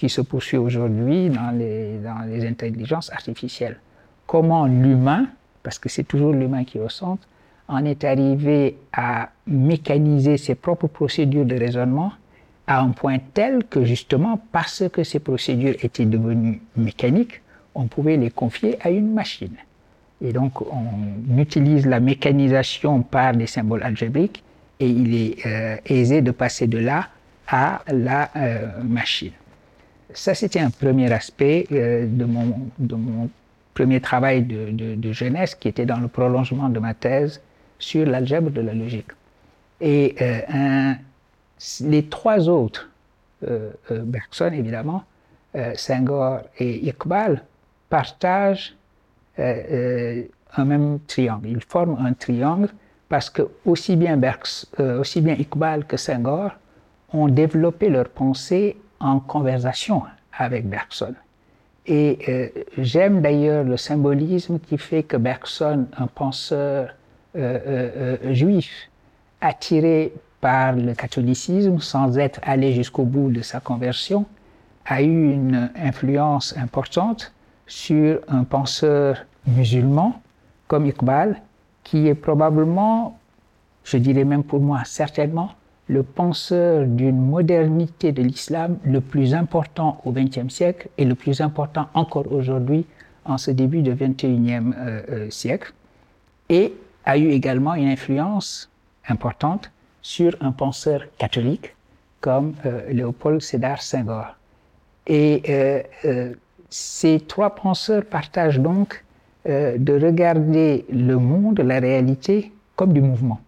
[0.00, 3.76] qui se poursuit aujourd'hui dans les, dans les intelligences artificielles.
[4.26, 5.26] Comment l'humain,
[5.62, 7.28] parce que c'est toujours l'humain qui est au centre,
[7.68, 12.12] en est arrivé à mécaniser ses propres procédures de raisonnement
[12.66, 17.42] à un point tel que justement parce que ces procédures étaient devenues mécaniques,
[17.74, 19.56] on pouvait les confier à une machine.
[20.22, 24.42] Et donc on utilise la mécanisation par des symboles algébriques
[24.78, 27.08] et il est euh, aisé de passer de là
[27.48, 29.32] à la euh, machine.
[30.14, 33.30] Ça, c'était un premier aspect euh, de, mon,
[33.74, 37.40] premier travail de, jeunesse qui était dans le prolongement de ma thèse
[37.78, 39.10] sur l'algèbre de la logique.
[39.80, 40.14] Et
[40.48, 40.96] un,
[41.80, 42.90] les trois autres,
[43.90, 45.04] Bergson évidemment,
[45.74, 47.42] Senghor et Iqbal,
[47.88, 48.74] partagent
[49.38, 51.48] un même triangle.
[51.48, 52.68] Ils forment un triangle
[53.08, 54.18] parce que aussi bien,
[54.78, 56.52] euh, aussi bien Iqbal que Senghor
[57.12, 60.02] ont développé leur pensée en conversation
[60.36, 61.14] avec Bergson.
[61.86, 66.94] Et euh, j'aime d'ailleurs le symbolisme qui fait que Bergson, un penseur
[67.36, 68.90] euh, juif,
[69.40, 74.26] attiré par le catholicisme sans être allé jusqu'au bout de sa conversion,
[74.86, 77.32] a eu une influence importante
[77.66, 80.20] sur un penseur musulman
[80.66, 81.40] comme Iqbal,
[81.84, 83.18] qui est probablement,
[83.84, 85.50] je dirais même pour moi certainement,
[85.90, 91.40] le penseur d'une modernité de l'islam le plus important au XXe siècle et le plus
[91.40, 92.86] important encore aujourd'hui
[93.24, 95.72] en ce début du XXIe euh, euh, siècle,
[96.48, 96.72] et
[97.04, 98.70] a eu également une influence
[99.08, 101.74] importante sur un penseur catholique
[102.20, 104.26] comme euh, Léopold Sédar Senghor.
[105.08, 106.34] Et euh,
[106.68, 109.04] ces trois penseurs partagent donc
[109.46, 113.40] de regarder le monde, la réalité, comme du mouvement.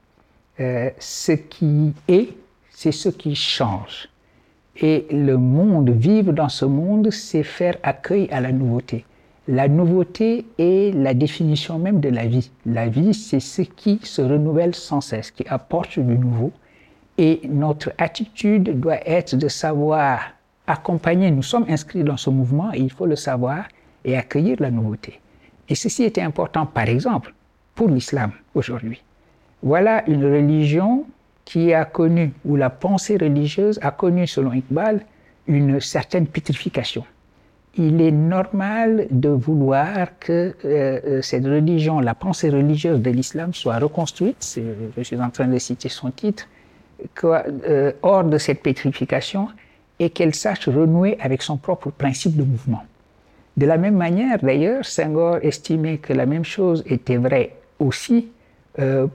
[0.61, 2.29] Euh, ce qui est,
[2.71, 4.09] c'est ce qui change.
[4.77, 9.05] Et le monde, vivre dans ce monde, c'est faire accueil à la nouveauté.
[9.49, 12.51] La nouveauté est la définition même de la vie.
[12.65, 16.53] La vie, c'est ce qui se renouvelle sans cesse, qui apporte du nouveau.
[17.19, 20.21] Et notre attitude doit être de savoir
[20.67, 21.31] accompagner.
[21.31, 23.65] Nous sommes inscrits dans ce mouvement et il faut le savoir
[24.05, 25.21] et accueillir la nouveauté.
[25.69, 27.35] Et ceci était important, par exemple,
[27.75, 29.03] pour l'islam aujourd'hui.
[29.63, 31.05] Voilà une religion
[31.45, 35.01] qui a connu, ou la pensée religieuse a connu, selon Iqbal,
[35.47, 37.05] une certaine pétrification.
[37.77, 43.79] Il est normal de vouloir que euh, cette religion, la pensée religieuse de l'islam soit
[43.79, 44.61] reconstruite,
[44.97, 46.47] je suis en train de citer son titre,
[47.25, 49.49] euh, hors de cette pétrification
[49.99, 52.85] et qu'elle sache renouer avec son propre principe de mouvement.
[53.57, 58.29] De la même manière, d'ailleurs, Senghor estimait que la même chose était vraie aussi
[58.79, 59.07] euh,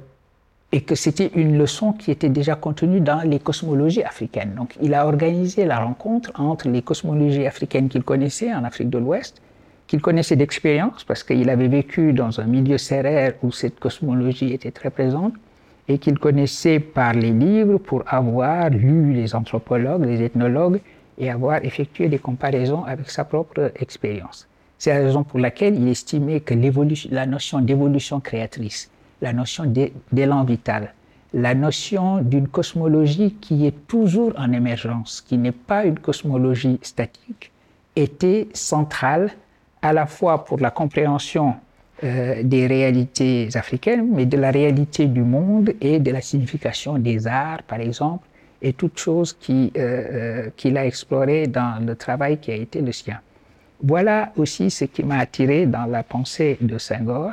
[0.71, 4.53] et que c'était une leçon qui était déjà contenue dans les cosmologies africaines.
[4.55, 8.97] Donc il a organisé la rencontre entre les cosmologies africaines qu'il connaissait en Afrique de
[8.97, 9.41] l'Ouest,
[9.87, 14.71] qu'il connaissait d'expérience parce qu'il avait vécu dans un milieu serrère où cette cosmologie était
[14.71, 15.33] très présente,
[15.87, 20.81] et qu'il connaissait par les livres pour avoir lu les anthropologues, les ethnologues
[21.17, 24.47] et avoir effectué des comparaisons avec sa propre expérience.
[24.77, 26.53] C'est la raison pour laquelle il estimait que
[27.09, 29.71] la notion d'évolution créatrice, la notion
[30.11, 30.93] d'élan vital,
[31.33, 37.51] la notion d'une cosmologie qui est toujours en émergence, qui n'est pas une cosmologie statique,
[37.95, 39.31] était centrale
[39.81, 41.55] à la fois pour la compréhension
[42.03, 47.25] euh, des réalités africaines, mais de la réalité du monde et de la signification des
[47.27, 48.27] arts, par exemple,
[48.61, 52.81] et toutes choses qu'il euh, euh, qu a explorées dans le travail qui a été
[52.81, 53.19] le sien.
[53.83, 57.31] Voilà aussi ce qui m'a attiré dans la pensée de Senghor,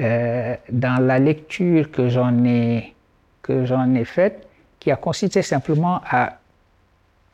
[0.00, 2.94] euh, dans la lecture que j'en ai,
[3.42, 6.38] que j'en ai faite, qui a consisté simplement à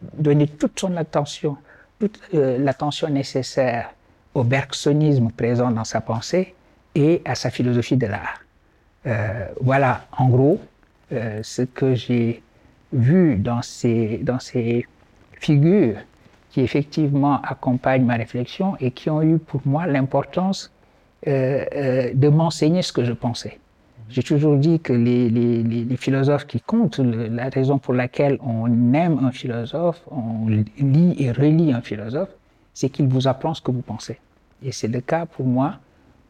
[0.01, 1.57] donner toute son attention,
[2.01, 3.91] toute euh, l'attention nécessaire
[4.35, 6.55] au bergsonisme présent dans sa pensée
[6.95, 8.41] et à sa philosophie de l'art.
[9.07, 10.61] Euh, voilà, en gros,
[11.11, 12.43] ce que j'ai
[12.93, 14.85] vu dans ces, dans ces
[15.41, 15.99] figures
[16.51, 20.73] qui effectivement accompagnent ma réflexion et qui ont eu pour moi l'importance
[21.27, 23.59] euh, euh, de m'enseigner ce que je pensais.
[24.09, 28.39] J'ai toujours dit que les, les, les philosophes qui comptent, le, la raison pour laquelle
[28.41, 32.29] on aime un philosophe, on lit et relit un philosophe,
[32.73, 34.19] c'est qu'il vous apprend ce que vous pensez.
[34.63, 35.79] Et c'est le cas pour moi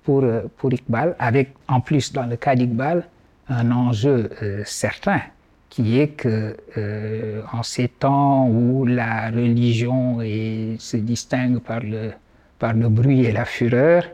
[0.05, 3.07] pour, euh, pour Iqbal, avec en plus dans le cas d'Iqbal
[3.49, 5.21] un enjeu euh, certain
[5.69, 12.13] qui est que euh, en ces temps où la religion est, se distingue par le,
[12.59, 14.05] par le bruit et la fureur,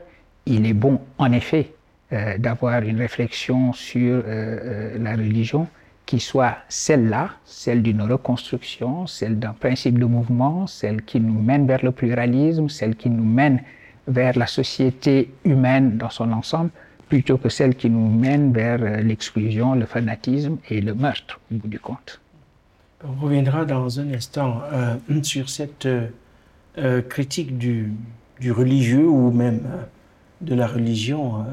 [0.46, 1.72] il est bon en effet
[2.12, 5.66] euh, d'avoir une réflexion sur euh, la religion
[6.06, 11.66] qui soit celle-là, celle d'une reconstruction, celle d'un principe de mouvement, celle qui nous mène
[11.66, 13.62] vers le pluralisme, celle qui nous mène
[14.08, 16.70] vers la société humaine dans son ensemble,
[17.08, 21.56] plutôt que celle qui nous mène vers euh, l'exclusion, le fanatisme et le meurtre, au
[21.56, 22.20] bout du compte.
[23.04, 27.92] On reviendra dans un instant euh, sur cette euh, critique du,
[28.40, 29.60] du, religieux ou même
[30.42, 31.44] de la religion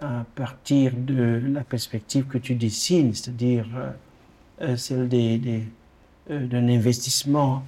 [0.00, 3.66] à partir de la perspective que tu dessines, c'est-à-dire
[4.76, 5.62] celle des, des,
[6.28, 7.64] d'un investissement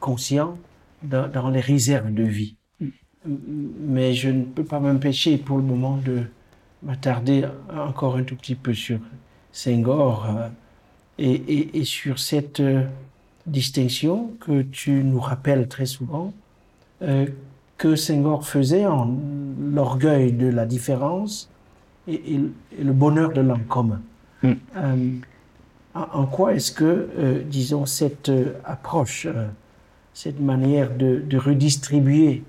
[0.00, 0.58] conscient
[1.02, 2.56] dans, les réserves de vie.
[3.24, 6.24] Mais je ne peux pas m'empêcher pour le moment de
[6.82, 8.98] m'attarder encore un tout petit peu sur
[9.52, 10.48] Senghor euh,
[11.18, 12.84] et, et, sur cette euh,
[13.46, 16.32] distinction que tu nous rappelles très souvent,
[17.02, 17.26] euh,
[17.82, 19.10] que Senghor faisait en
[19.58, 21.50] l'orgueil de la différence
[22.06, 22.38] et,
[22.80, 24.00] le bonheur de l'en commun.
[24.44, 24.52] Mm.
[25.94, 28.30] En, quoi est-ce que, disons, cette
[28.64, 29.26] approche,
[30.14, 32.44] cette manière de, de redistribuer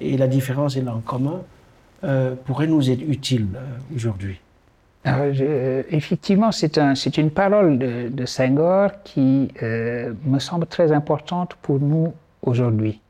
[0.00, 1.40] et la différence est là en commun,
[2.04, 4.38] euh, pourrait nous être utile euh, aujourd'hui?
[5.06, 11.80] Euh, effectivement, c'est un, une parole de, de Senghor qui me semble très importante pour
[11.80, 12.12] nous
[12.42, 13.00] aujourd'hui.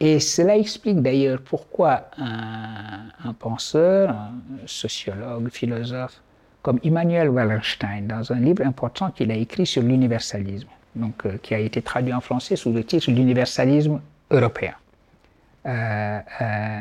[0.00, 4.32] Et cela explique d'ailleurs pourquoi un, penseur, un
[4.66, 6.20] sociologue, philosophe
[6.62, 10.66] comme Immanuel Wallerstein, dans un livre important qu'il a écrit sur l'universalisme,
[10.96, 14.00] donc qui a été traduit en français sous le titre L'universalisme
[14.32, 14.74] européen.
[15.66, 16.78] Euh, euh,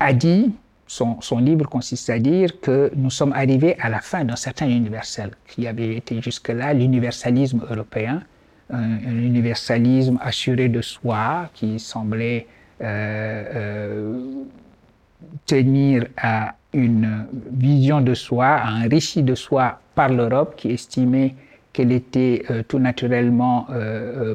[0.00, 0.54] a dit,
[0.86, 5.30] son, livre consiste à dire que nous sommes arrivés à la fin d'un certain universel,
[5.46, 8.22] qui avait été jusque-là l'universalisme européen,
[8.70, 12.46] un, universalisme assuré de soi, qui semblait
[12.80, 14.44] euh, euh,
[15.46, 21.34] tenir à une vision de soi, à un récit de soi par l'Europe, qui estimait
[21.72, 23.66] qu'elle était euh, tout naturellement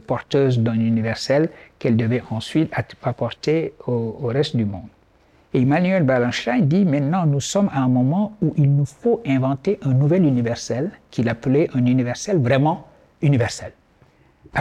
[0.07, 2.71] porteuse d'un universel qu'elle devait ensuite
[3.03, 4.87] apporter au, reste du monde.
[5.53, 9.77] Et Emmanuel Wallenstein dit maintenant nous sommes à un moment où il nous faut inventer
[9.83, 12.87] un nouvel universel qu'il appelait un universel vraiment
[13.21, 13.71] universel.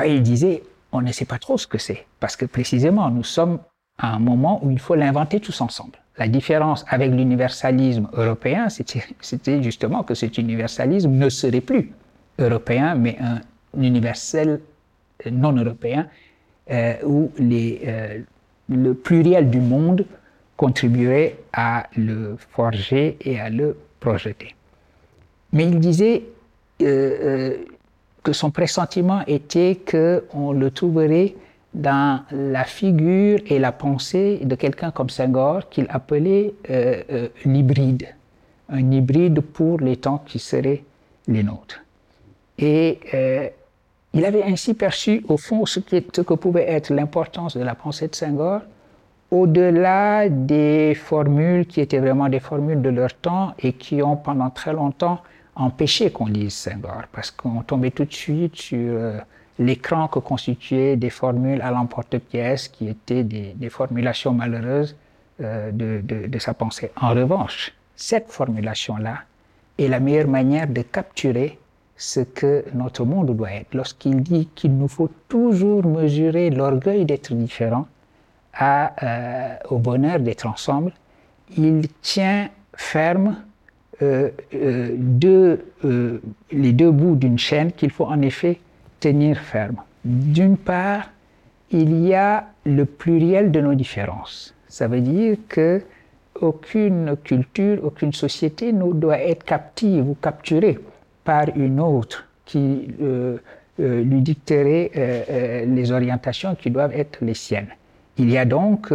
[0.05, 0.63] Il disait
[0.93, 3.59] on ne sait pas trop ce que c'est parce que précisément nous sommes
[3.99, 5.99] à un moment où il faut l'inventer tous ensemble.
[6.19, 11.93] La différence avec l'universalisme européen, c'était justement que cet universalisme ne serait plus
[12.39, 13.41] européen, mais un
[13.81, 14.61] universel
[15.31, 16.09] non européen
[16.71, 18.19] euh, où les, euh,
[18.69, 20.05] le pluriel du monde
[20.57, 24.55] contribuerait à le forger et à le projeter.
[25.53, 26.25] Mais il disait
[26.83, 27.57] euh,
[28.23, 31.35] que son pressentiment était qu'on le trouverait
[31.75, 36.55] dans la figure et la pensée de quelqu'un comme Senghor qu'il appelait
[37.45, 38.09] l'hybride,
[38.69, 40.85] un hybride pour les temps qui seraient
[41.27, 41.83] les nôtres.
[42.59, 42.99] Et
[44.15, 47.75] il avait ainsi perçu, au fond, ce, qui ce que pouvait être l'importance de la
[47.75, 48.61] pensée de Senghor,
[49.31, 54.51] au-delà des formules qui étaient vraiment des formules de leur temps et qui ont pendant
[54.51, 55.23] très longtemps
[55.55, 59.19] empêché qu'on lise Senghor, parce qu'on tombait tout de suite sur euh,
[59.59, 64.97] l'écran que constituaient des formules à l'emporte-pièce qui étaient des, formulations malheureuses
[65.41, 66.91] euh, de, de, de sa pensée.
[67.01, 69.19] En revanche, cette formulation-là
[69.79, 71.59] est la meilleure manière de capturer
[71.97, 73.75] ce que notre monde doit être.
[73.75, 77.87] Lorsqu'il dit qu'il nous faut toujours mesurer l'orgueil d'être différent
[78.55, 80.93] à, euh, au bonheur d'être ensemble,
[81.57, 83.37] il tient ferme
[84.03, 86.19] deux, euh,
[86.51, 88.59] les deux bouts d'une chaîne qu'il faut en effet
[89.01, 89.77] tenir ferme.
[90.05, 91.11] D'une part,
[91.71, 94.55] il y a le pluriel de nos différences.
[94.69, 95.83] Ça veut dire que
[96.41, 100.79] aucune culture, aucune société ne doit être captive ou capturée
[101.25, 103.39] par une autre qui euh,
[103.81, 107.69] euh, lui dicterait euh, les orientations qui doivent être les siennes.
[108.19, 108.93] Il y a donc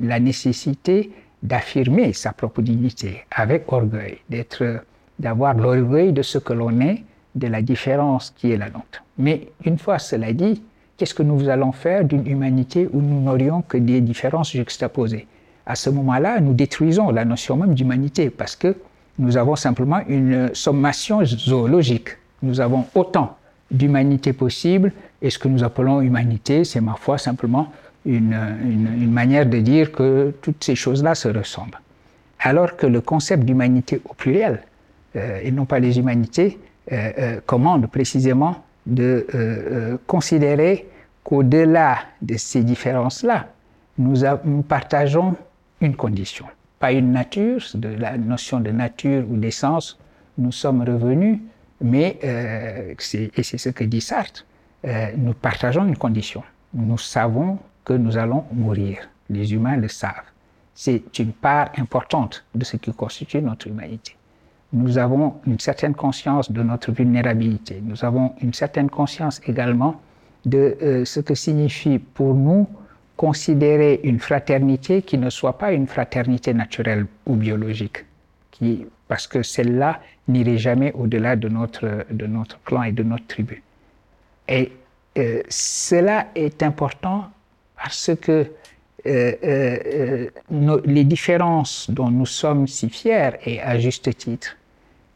[0.00, 1.10] la nécessité
[1.42, 4.84] d'affirmer sa propre dignité avec orgueil, d'être,
[5.18, 9.04] d'avoir l'orgueil de ce que l'on est, de la différence qui est la nôtre.
[9.18, 10.62] Mais une fois cela dit,
[10.96, 15.26] qu'est-ce que nous allons faire d'une humanité où nous n'aurions que des différences juxtaposées?
[15.66, 18.76] À ce moment-là, nous détruisons la notion même d'humanité parce que
[19.18, 22.10] nous avons simplement une sommation zoologique.
[22.42, 23.36] Nous avons autant
[23.70, 27.72] d'humanité possible, et ce que nous appelons humanité, c'est ma foi simplement
[28.06, 31.80] une, une, manière de dire que toutes ces choses-là se ressemblent.
[32.40, 34.62] Alors que le concept d'humanité au pluriel,
[35.16, 36.58] euh, et non pas les humanités,
[36.92, 40.86] euh, euh, commande précisément de euh, considérer
[41.24, 43.48] qu'au-delà de ces différences-là,
[43.98, 45.34] nous, nous partageons
[45.80, 46.46] une condition
[46.78, 49.98] pas une nature, de la notion de nature ou d'essence
[50.38, 51.38] nous sommes revenus,
[51.80, 54.44] mais, et c'est ce que dit Sartre,
[55.16, 56.42] nous partageons une condition.
[56.74, 59.08] Nous savons que nous allons mourir.
[59.30, 60.30] Les humains le savent.
[60.74, 64.14] C'est une part importante de ce qui constitue notre humanité.
[64.72, 67.80] Nous avons une certaine conscience de notre vulnérabilité.
[67.82, 70.00] Nous avons une certaine conscience également
[70.44, 72.68] de euh, ce que signifie pour nous
[73.16, 78.04] considérer une fraternité qui ne soit pas une fraternité naturelle ou biologique,
[79.08, 83.62] parce que celle-là n'irait jamais au-delà de notre, de notre clan et de notre tribu.
[84.48, 84.72] Et
[85.16, 87.30] euh, cela est important
[87.76, 88.46] parce que
[89.06, 89.76] euh, euh,
[90.52, 94.56] euh, les différences dont nous sommes si fiers, et à juste titre,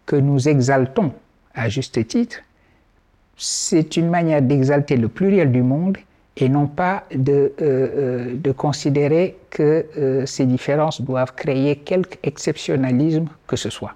[0.06, 1.12] que nous exaltons
[1.54, 2.38] à juste titre,
[3.36, 5.98] c'est une manière d'exalter le pluriel du monde
[6.36, 13.70] et non pas de, de considérer que ces différences doivent créer quelque exceptionnalisme que ce
[13.70, 13.94] soit.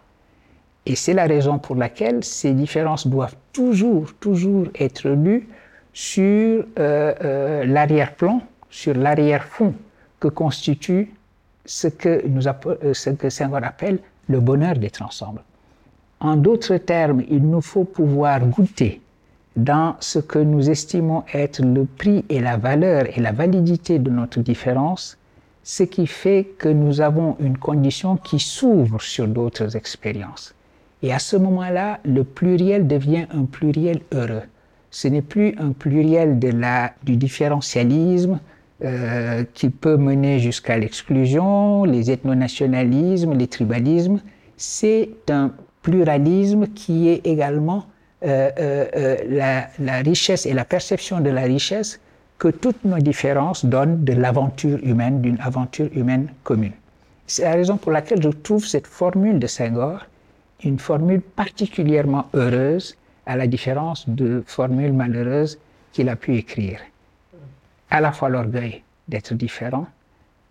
[0.87, 5.49] Et c'est la raison pour laquelle ces différences doivent toujours, toujours être lues
[5.93, 8.41] sur l'arrière-plan
[8.75, 9.73] sur l'arrière-fond
[10.19, 11.09] que constitue
[11.65, 15.43] ce que, nous euh, ce que Senghor appelle le bonheur d'être ensemble.
[16.19, 19.01] En d'autres termes, il nous faut pouvoir goûter
[19.55, 24.11] dans ce que nous estimons être le prix et la valeur et la validité de
[24.11, 25.17] notre différence,
[25.63, 30.53] ce qui fait que nous avons une condition qui s'ouvre sur d'autres expériences.
[31.05, 34.49] Et à ce moment-là, le pluriel devient un pluriel heureux.
[34.91, 38.41] Ce n'est plus un pluriel de la, du différentialisme,
[38.83, 44.21] euh, qui peut mener jusqu'à l'exclusion, les ethnonationalismes, les tribalismes.
[44.57, 45.53] C'est un
[45.83, 47.87] pluralisme qui est également
[48.25, 52.01] euh, euh, la, la, richesse et la perception de la richesse
[52.39, 56.73] que toutes nos différences donnent de l'aventure humaine, d'une aventure humaine commune.
[57.27, 60.01] C'est la raison pour laquelle je trouve cette formule de Senghor
[60.65, 62.97] une formule particulièrement heureuse,
[63.27, 65.59] à la différence de formules malheureuses
[65.93, 66.81] qu'il a pu écrire
[67.95, 69.87] à la fois l'orgueil d'être différent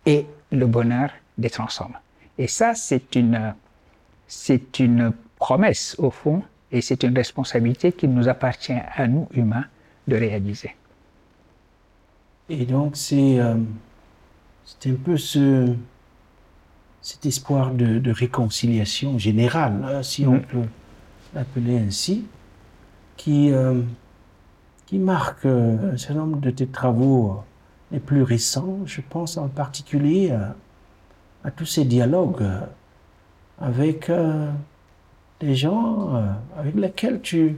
[0.06, 2.00] et le bonheur d'être ensemble.
[2.38, 3.54] Et ça, c'est une,
[4.26, 6.42] c'est une promesse au fond,
[6.72, 9.66] et c'est une responsabilité qui nous appartient à nous, humains,
[10.08, 10.74] de réaliser.
[12.48, 13.56] Et donc, c'est, euh,
[14.64, 15.74] c'est un peu ce,
[17.02, 20.42] cet espoir de, réconciliation générale, hein, si on mm.
[20.44, 20.68] peut
[21.34, 22.24] l'appeler ainsi,
[23.18, 23.82] qui, euh,
[24.86, 27.34] qui marque euh, un certain nombre de tes travaux euh,
[27.92, 28.78] les plus récents.
[28.86, 30.46] Je pense en particulier euh,
[31.44, 32.44] à, tous ces dialogues
[33.60, 34.10] avec
[35.40, 36.20] des gens
[36.56, 37.56] avec lesquels tu,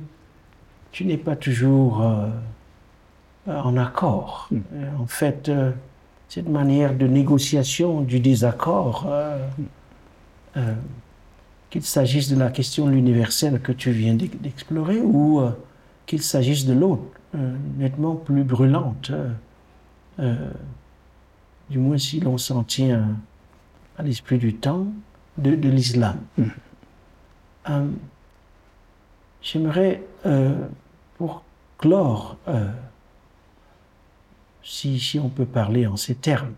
[0.90, 2.04] tu n'es pas toujours
[3.46, 4.48] en accord.
[4.50, 4.60] Hmm.
[5.00, 5.50] En fait,
[6.28, 9.08] cette manière de négociation du désaccord,
[11.70, 15.40] qu'il s'agisse de la question de l'universel que tu viens d'explorer ou
[16.06, 17.02] qu'il s'agisse de l'autre,
[17.34, 19.32] euh, nettement plus brûlante, euh,
[20.20, 20.50] euh,
[21.68, 23.16] du moins si l'on s'en tient
[23.98, 24.86] à l'esprit du temps,
[25.36, 26.18] de, l'islam.
[26.38, 27.90] Mm.
[29.42, 30.02] J'aimerais,
[31.18, 31.42] pour
[31.76, 32.38] clore,
[34.62, 36.54] si, si, on peut parler en ces termes,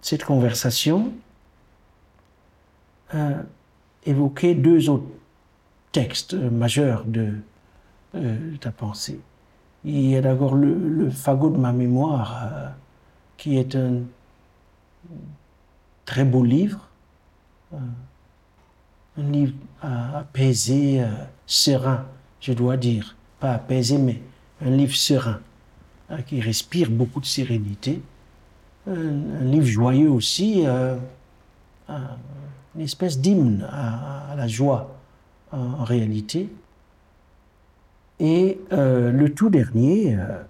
[0.00, 1.12] cette conversation,
[4.04, 5.08] évoquer deux autres
[5.92, 7.34] textes majeurs de,
[8.14, 9.20] euh, ta pensée.
[9.84, 12.68] Il y a d'abord le, fagot de ma mémoire, euh,
[13.38, 14.02] qui est un
[16.04, 16.88] très beau livre,
[17.72, 17.78] euh,
[19.18, 21.04] un livre apaisé,
[21.46, 22.04] serein,
[22.40, 24.20] je dois dire, pas apaisé, mais
[24.64, 25.40] un livre serein,
[26.26, 28.02] qui respire beaucoup de sérénité,
[28.86, 30.64] un, livre joyeux aussi,
[31.88, 35.01] une espèce d'hymne à, la joie
[35.52, 36.48] en réalité.
[38.22, 40.42] Et euh, le tout dernier, euh,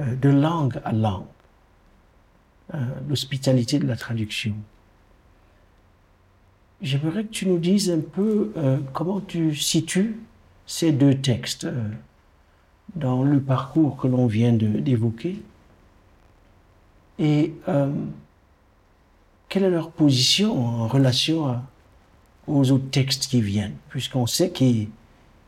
[0.00, 1.24] euh, de langue à langue,
[3.08, 4.54] l'hospitalité de la traduction.
[6.82, 8.52] J'aimerais que tu nous dises un peu
[8.92, 10.18] comment tu situes
[10.66, 11.68] ces deux textes
[12.96, 15.40] dans le parcours que l'on vient d'évoquer
[17.20, 17.54] et
[19.48, 21.60] quelle est leur position en relation
[22.46, 24.88] aux autres textes qui viennent, puisqu'on sait qu'ils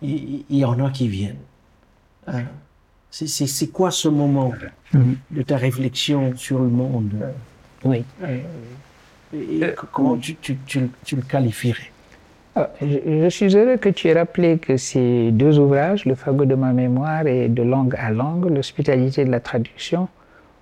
[0.03, 1.37] il, y en a qui viennent.
[2.27, 2.45] Hein?
[3.11, 4.53] C'est quoi ce moment
[4.93, 5.17] mhm.
[5.31, 7.13] de ta réflexion sur le monde?
[7.85, 8.05] Oui.
[8.23, 8.39] Euh,
[9.35, 11.91] et euh, comment tu, tu, tu, le qualifierais?
[12.57, 16.55] Ah, je, suis heureux que tu aies rappelé que ces deux ouvrages, Le fagot de
[16.55, 20.09] ma mémoire et De langue à langue, l'hospitalité de la traduction,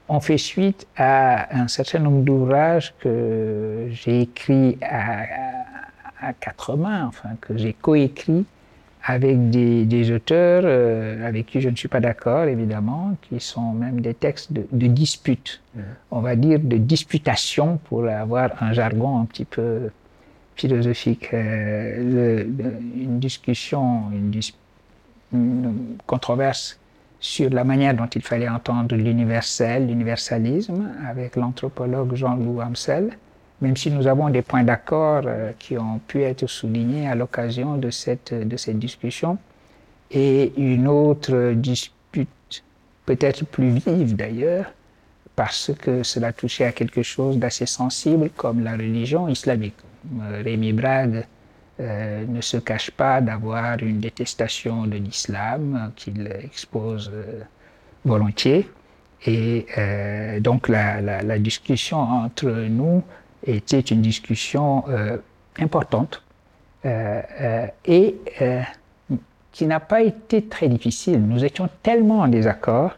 [0.09, 5.56] ont fait suite à un certain nombre d'ouvrages que j'ai écrits à, à
[6.33, 8.45] quatre mains, enfin, que j'ai coécrit
[9.09, 14.01] avec des, auteurs euh, avec qui je ne suis pas d'accord, évidemment, qui sont même
[14.01, 15.63] des textes de, dispute,
[16.11, 19.91] on va dire de disputation, pour avoir un jargon un petit peu
[20.57, 21.33] philosophique.
[21.33, 22.45] Euh,
[22.97, 24.33] une discussion, une,
[25.33, 26.79] une, controverse
[27.21, 33.17] sur la manière dont il fallait entendre l'universel, l'universalisme, avec l'anthropologue Jean-Loup Amsel,
[33.61, 37.77] même si nous avons des points d'accord euh, qui ont pu être soulignés à l'occasion
[37.77, 39.39] de cette, de cette discussion.
[40.11, 42.29] Et une autre dispute,
[43.07, 44.67] peut-être plus vive d'ailleurs,
[45.35, 49.77] parce que cela touchait à quelque chose d'assez sensible comme la religion islamique.
[50.21, 51.25] Euh, Rémi Brague
[51.81, 57.11] euh, ne se cache pas d'avoir une détestation de l'islam qu'il expose
[58.05, 58.69] volontiers.
[59.27, 59.67] Et
[60.41, 63.03] donc la, discussion entre nous
[63.47, 65.19] était une discussion euh,
[65.59, 66.23] importante
[66.85, 68.17] euh, euh, et
[69.53, 71.21] qui n'a pas été très difficile.
[71.27, 72.97] Nous étions tellement en désaccord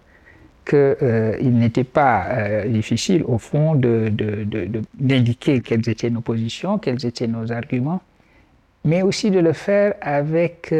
[0.68, 2.26] qu'il n'était pas
[2.66, 8.02] difficile, au fond, d'indiquer de, de, quelles étaient nos positions, quels étaient nos arguments,
[8.84, 10.74] mais aussi de le faire avec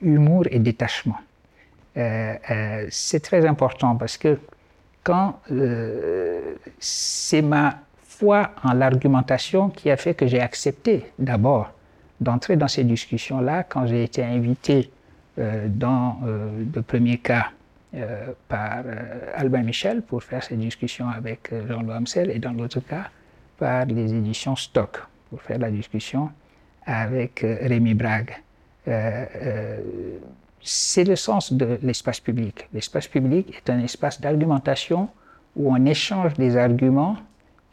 [0.00, 1.16] humour et détachement.
[1.94, 4.38] C'est très important parce que
[5.02, 5.40] quand
[6.78, 7.80] c'est ma
[8.18, 11.70] foi en l'argumentation qui a fait que j'ai accepté d'abord
[12.20, 14.90] d'entrer dans ces discussions-là quand j'ai été invité
[15.38, 17.48] euh, dans euh, le premier cas
[17.94, 18.84] euh, par
[19.34, 23.10] Albin Michel pour faire ces discussions avec Jean-Louis Amsel et dans l'autre cas
[23.58, 26.30] par les éditions Stock pour faire la discussion
[26.86, 28.32] avec Rémi Brague.
[30.62, 32.68] c'est le sens de l'espace public.
[32.72, 35.08] L'espace public est un espace d'argumentation
[35.56, 37.16] où on échange des arguments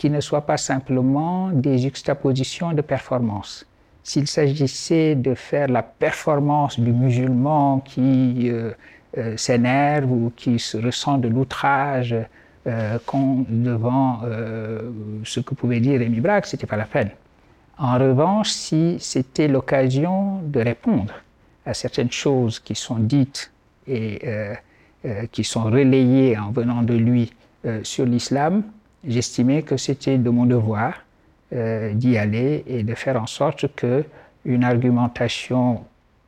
[0.04, 3.66] qui ne soient pas simplement des juxtapositions de performance.
[4.04, 8.72] S'il s'agissait de faire la performance du musulman qui euh,
[9.18, 12.14] euh, s'énerve ou qui se ressent de l'outrage
[12.68, 12.98] euh,
[13.48, 14.24] devant
[15.24, 17.12] ce que pouvait dire Rémi Braque, ce n'était pas la peine.
[17.78, 21.14] En revanche, si c'était l'occasion de répondre
[21.66, 23.54] à certaines choses qui sont dites
[23.88, 24.20] et
[25.32, 27.32] qui sont relayées en venant de lui
[27.84, 28.64] sur l'islam,
[29.08, 30.94] j'estimais que c'était de mon devoir
[31.54, 34.04] euh, d'y aller et de faire en sorte que
[34.46, 35.84] une argumentation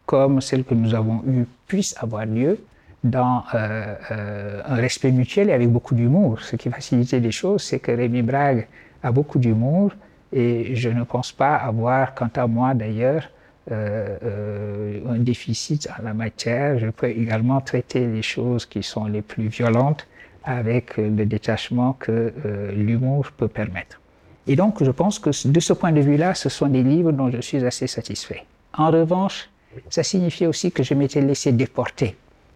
[0.06, 2.60] comme celle que nous avons eue puisse avoir lieu
[3.04, 6.42] dans euh, euh, un respect mutuel et avec beaucoup d'humour.
[6.42, 8.68] Ce qui facilitait les choses, c'est que Rémi Brague
[9.04, 9.92] a beaucoup d'humour
[10.32, 13.30] et je ne pense pas avoir, quant à moi d'ailleurs,
[13.72, 16.78] un déficit en la matière.
[16.78, 20.06] Je peux également traiter les choses qui sont les plus violentes
[20.46, 24.00] avec le détachement que euh, l'humour peut permettre.
[24.48, 27.32] Et donc, je pense que de ce point de vue-là, ce sont des livres dont
[27.32, 28.43] je suis assez satisfait.
[28.78, 29.50] En revanche,
[29.89, 32.16] ça signifiait aussi que je m'étais laissé déporter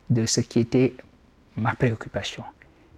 [0.10, 0.94] de ce qui était
[1.58, 2.44] ma préoccupation.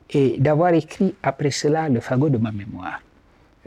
[0.09, 3.01] Et d'avoir écrit après cela le fagot de ma mémoire.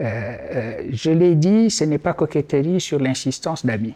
[0.01, 3.95] Euh, euh, je l'ai dit, ce n'est pas coquetterie sur l'insistance d'amis.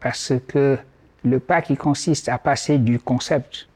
[0.00, 0.78] parce que
[1.24, 3.68] le pas qui consiste à passer du concept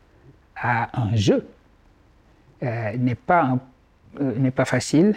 [0.63, 1.47] à un jeu
[2.63, 3.59] euh, n'est pas,
[4.21, 5.17] euh, pas facile.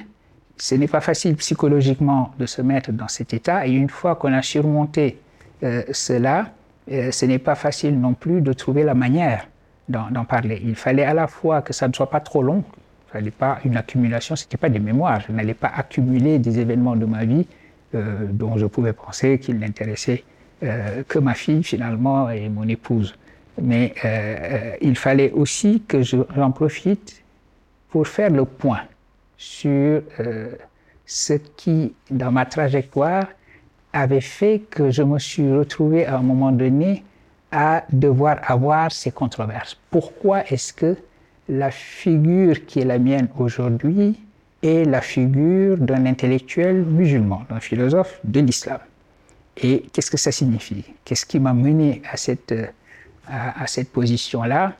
[0.57, 3.67] Ce n'est pas facile psychologiquement de se mettre dans cet état.
[3.67, 5.19] Et une fois qu'on a surmonté
[5.63, 6.51] euh, cela,
[6.87, 9.47] ce n'est pas facile non plus de trouver la manière
[9.89, 10.61] d'en parler.
[10.63, 12.63] Il fallait à la fois que ça ne soit pas trop long,
[13.07, 15.19] il fallait pas une accumulation, ce n'était pas des mémoires.
[15.21, 17.47] Je n'allais pas accumuler des événements de ma vie
[17.91, 20.23] dont je pouvais penser qu'ils n'intéressaient
[20.61, 23.15] que ma fille finalement et mon épouse.
[23.61, 27.23] Mais euh, euh, il fallait aussi que j'en profite
[27.89, 28.81] pour faire le point
[29.37, 30.51] sur euh,
[31.05, 33.27] ce qui, dans ma trajectoire,
[33.93, 37.03] avait fait que je me suis retrouvé à un moment donné
[37.51, 39.77] à devoir avoir ces controverses.
[39.89, 40.97] Pourquoi est-ce que
[41.47, 44.19] la figure qui est la mienne aujourd'hui
[44.61, 48.79] est la figure d'un intellectuel musulman, d'un philosophe de l'islam?
[49.55, 50.83] Et qu'est-ce que ça signifie?
[51.05, 52.53] Qu'est-ce qui m'a mené à cette
[53.27, 54.73] à, cette position-là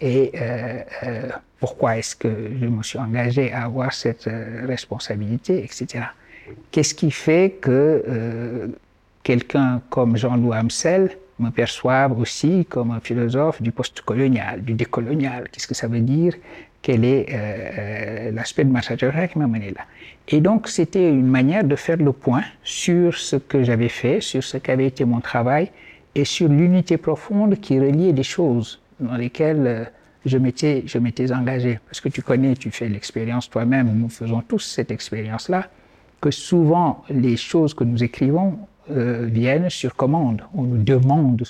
[0.00, 1.28] et euh, euh,
[1.60, 2.28] pourquoi est-ce que
[2.60, 6.04] je me suis engagé à avoir cette euh, responsabilité, etc.
[6.70, 8.70] Qu'est-ce qui fait que
[9.22, 15.48] quelqu'un comme Jean-Louis Amsel me perçoive aussi comme un philosophe du post-colonial, du décolonial?
[15.50, 16.34] Qu'est-ce que ça veut dire?
[16.82, 19.86] Quel est l'aspect de ma trajectoire qui m'a mené là?
[20.28, 24.44] Et donc, c'était une manière de faire le point sur ce que j'avais fait, sur
[24.44, 25.70] ce qu'avait été mon travail
[26.14, 29.84] et sur l'unité profonde qui reliait des choses dans lesquelles euh,
[30.24, 31.80] je m'étais, je engagé.
[31.86, 35.68] Parce que tu connais, tu fais l'expérience toi-même, nous faisons tous cette expérience-là.
[36.20, 38.58] que souvent les choses que nous écrivons
[38.90, 40.42] euh, viennent sur commande.
[40.54, 41.42] On nous demande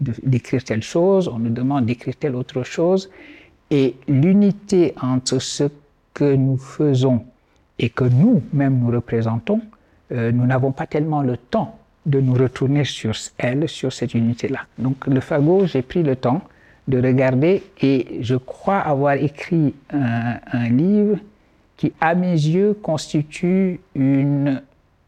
[0.00, 3.10] d'écrire telle chose, on nous demande d'écrire telle autre chose,
[3.70, 5.64] et l'unité entre ce
[6.14, 7.24] que nous faisons
[7.80, 9.60] et que nous-mêmes nous représentons,
[10.12, 14.60] euh, nous n'avons pas tellement le temps de nous retourner sur elle, sur cette unité-là.
[14.78, 16.42] Donc le fagot, j'ai pris le temps
[16.88, 21.18] de regarder et je crois avoir écrit un, un livre
[21.76, 24.62] qui, à mes yeux, constitue une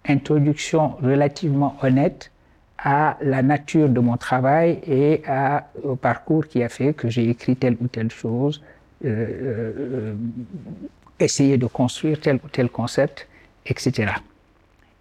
[0.06, 2.30] introduction relativement honnête
[2.78, 7.28] à la nature de mon travail et à, au parcours qui a fait que j'ai
[7.28, 8.62] écrit telle ou telle chose,
[9.04, 9.08] euh,
[9.76, 10.14] euh,
[11.18, 13.26] essayé de construire tel ou tel concept,
[13.66, 14.12] etc.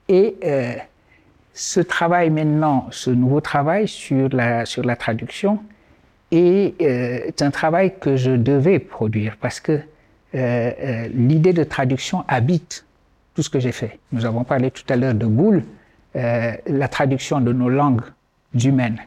[0.07, 0.73] Et euh,
[1.53, 5.59] ce travail maintenant, ce nouveau travail sur la, sur la traduction,
[6.31, 9.79] est, euh, est un travail que je devais produire parce que euh,
[10.79, 12.85] euh, l'idée de traduction habite
[13.35, 13.99] tout ce que j'ai fait.
[14.11, 15.63] Nous avons parlé tout à l'heure de Boule,
[16.15, 18.01] euh, la traduction de nos langues
[18.63, 18.99] humaines,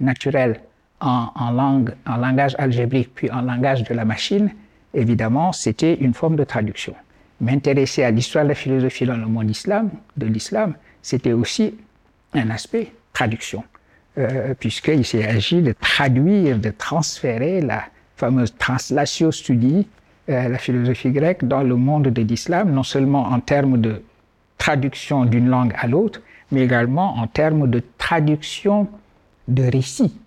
[0.00, 0.60] naturelles,
[1.00, 4.50] en, en, langue, en langage algébrique, puis en langage de la machine,
[4.94, 6.94] évidemment, c'était une forme de traduction.
[7.40, 10.74] M'intéresser à l'histoire de la philosophie dans le monde islam, de l'islam,
[11.06, 11.72] c'était aussi
[12.34, 13.62] un aspect traduction,
[14.18, 17.84] euh, puisqu'il s'agit de traduire, de transférer la
[18.16, 19.86] fameuse translatio studii,
[20.28, 24.02] euh, la philosophie grecque, dans le monde de l'islam, non seulement en termes de
[24.58, 28.88] traduction d'une langue à l'autre, mais également en termes de traduction
[29.46, 30.18] de récits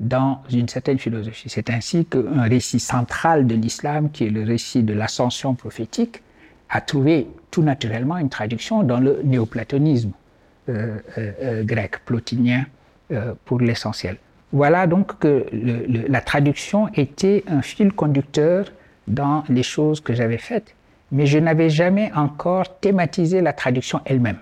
[0.00, 1.48] dans une certaine philosophie.
[1.48, 6.20] C'est ainsi qu'un récit central de l'islam, qui est le récit de l'ascension prophétique,
[6.68, 10.12] a trouvé tout naturellement une traduction dans le néoplatonisme
[10.68, 12.66] grec, plotinien
[13.12, 14.16] euh, pour l'essentiel.
[14.50, 18.66] Voilà donc que le, le, la traduction était un fil conducteur
[19.06, 20.74] dans les choses que j'avais faites,
[21.12, 24.38] mais je n'avais jamais encore thématisé la traduction elle-même.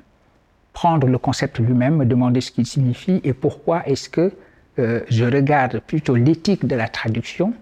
[0.73, 4.33] Prendre le concept lui-même, me demander ce qu'il signifie et pourquoi est-ce que
[4.79, 7.53] euh, je regarde plutôt l'éthique de la traduction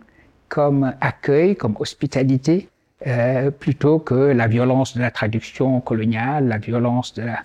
[0.49, 2.69] comme accueil, comme hospitalité,
[3.09, 7.41] euh, plutôt que la violence de la traduction coloniale, la violence de la,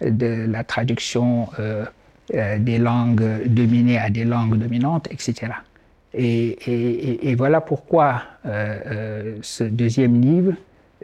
[0.00, 1.84] de la traduction euh,
[2.34, 5.52] euh des langues dominées à des langues dominantes, etc.
[6.14, 10.54] Et, voilà pourquoi euh, ce deuxième livre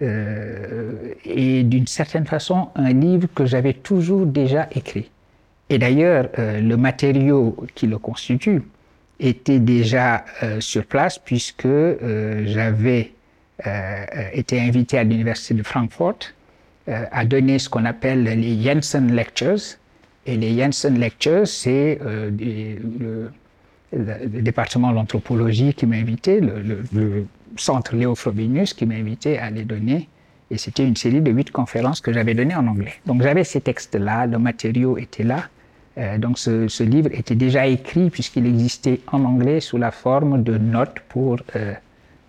[0.01, 5.11] est d'une certaine façon un livre que j'avais toujours déjà écrit.
[5.69, 8.63] Et d'ailleurs, le matériau qui le constitue
[9.21, 10.25] était déjà
[10.61, 11.69] sur place puisque
[12.47, 13.13] j'avais
[14.33, 16.17] été invité à l'université de Francfort
[16.89, 19.79] à donner ce qu'on appelle les Jensen Lectures.
[20.27, 23.31] Et les Jensen Lectures, c'est le,
[23.93, 27.27] le, département de l'anthropologie qui m'a invité, le,
[27.57, 30.09] centre Léo Frobenius qui m'a invité à les donner.
[30.51, 32.95] Et c'était une série de huit conférences que j'avais données en anglais.
[33.07, 35.49] Donc j'avais ces textes-là, le matériau était là.
[35.99, 40.57] Euh, donc ce, livre était déjà écrit puisqu'il existait en anglais sous la forme de
[40.57, 41.75] notes pour euh,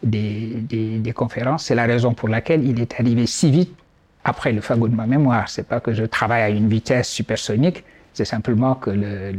[0.03, 1.65] des, des, conférences.
[1.65, 3.75] C'est la raison pour laquelle il est arrivé si vite
[4.23, 5.49] après le fagot de ma mémoire.
[5.49, 9.31] C'est pas que je travaille à une vitesse supersonique, c'est simplement que le,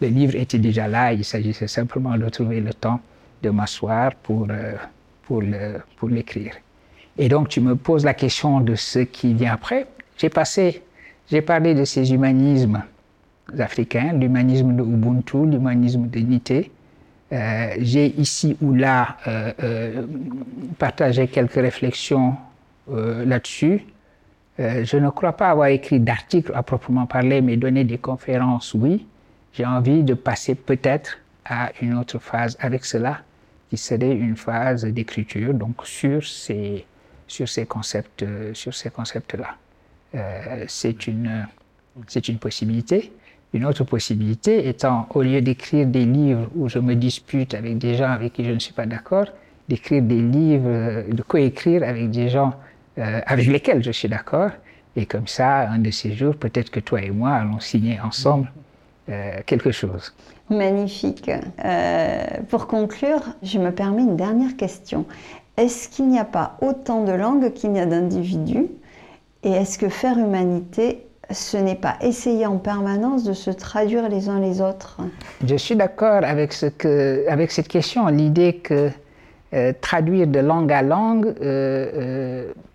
[0.00, 1.12] le, livre était déjà là.
[1.12, 3.00] Il s'agissait simplement de trouver le temps
[3.42, 4.74] de m'asseoir pour, euh,
[5.24, 6.54] pour, le, pour l'écrire.
[7.18, 9.86] Et donc tu me poses la question de ce qui vient après.
[10.16, 10.82] J'ai passé,
[11.30, 12.82] j'ai parlé de ces humanismes
[13.58, 16.70] africains, l'humanisme de Ubuntu, l'humanisme de Nité.
[17.32, 20.06] Euh, J'ai ici ou là euh,
[20.78, 22.36] partagé quelques réflexions
[22.88, 23.84] là-dessus.
[24.60, 28.74] Euh, je ne crois pas avoir écrit d'articles à proprement parler, mais donné des conférences,
[28.74, 29.06] oui.
[29.52, 33.20] J'ai envie de passer peut-être à une autre phase avec cela,
[33.70, 36.84] qui serait une phase d'écriture, donc sur ces,
[37.26, 39.56] sur ces concepts, sur ces concepts-là.
[40.68, 41.46] c'est une,
[42.06, 43.12] c'est une possibilité.
[43.54, 47.94] Une autre possibilité étant, au lieu d'écrire des livres où je me dispute avec des
[47.94, 49.26] gens avec qui je ne suis pas d'accord,
[49.68, 52.54] d'écrire des livres, de coécrire avec des gens
[52.98, 54.50] euh, avec lesquels je suis d'accord.
[54.96, 58.50] Et comme ça, un de ces jours, peut-être que toi et moi allons signer ensemble
[59.08, 60.14] euh, quelque chose.
[60.50, 61.30] Magnifique.
[61.64, 65.06] Euh, pour conclure, je me permets une dernière question.
[65.56, 68.66] Est-ce qu'il n'y a pas autant de langues qu'il n'y a d'individus?
[69.42, 74.28] Et est-ce que faire humanité ce n'est pas essayer en permanence de se traduire les
[74.28, 74.98] uns les autres?
[75.46, 78.90] Je suis d'accord avec, ce que, avec cette question, l'idée que
[79.54, 81.34] euh, traduire de langue à langue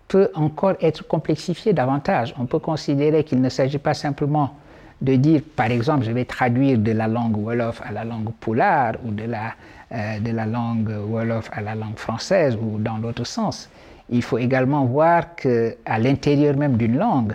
[0.08, 2.34] peut encore être complexifié davantage.
[2.38, 4.54] On peut considérer qu'il ne s'agit pas simplement
[5.00, 8.94] de dire, par exemple, je vais traduire de la langue Wolof à la langue Poulard
[9.04, 9.52] ou de la,
[9.92, 13.70] euh, de la langue Wolof à la langue française ou dans l'autre sens.
[14.10, 17.34] Il faut également voir qu'à l'intérieur même d'une langue,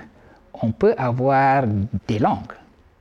[0.61, 1.63] on peut avoir
[2.07, 2.53] des langues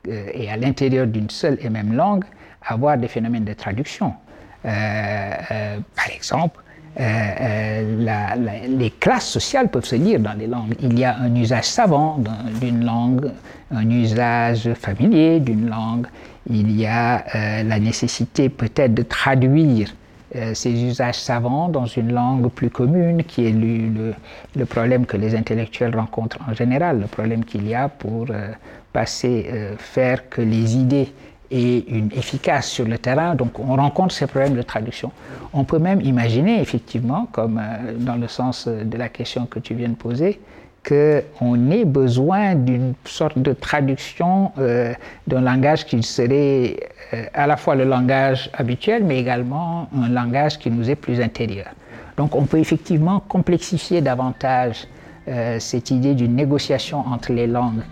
[0.09, 2.25] euh, et à l'intérieur d'une seule et même langue
[2.65, 4.15] avoir des phénomènes de traduction.
[4.63, 6.62] par exemple,
[6.99, 10.75] les classes sociales peuvent se lire dans les langues.
[10.81, 12.23] Il y a un usage savant
[12.61, 13.31] d'une langue,
[13.71, 16.07] un usage familier d'une langue.
[16.51, 17.25] Il y a
[17.63, 19.89] la nécessité peut-être de traduire
[20.35, 24.15] euh, ces usages savants dans une langue plus commune, qui est le,
[24.57, 28.49] le, problème que les intellectuels rencontrent en général, le problème qu'il y a pour euh,
[28.95, 31.13] passer, euh, faire que les idées
[31.53, 33.35] aient une efficace sur le terrain.
[33.35, 35.13] Donc on rencontre ces problèmes de traduction.
[35.53, 37.61] On peut même imaginer, effectivement, comme
[37.99, 40.41] dans le sens de la question que tu viens de poser,
[40.87, 44.93] qu'on ait besoin d'une sorte de traduction euh,
[45.27, 46.77] d'un langage qui serait
[47.15, 51.21] euh, à la fois le langage habituel, mais également un langage qui nous est plus
[51.21, 51.69] intérieur.
[52.17, 54.89] Donc on peut effectivement complexifier davantage
[55.29, 57.83] euh, cette idée d'une négociation entre les langues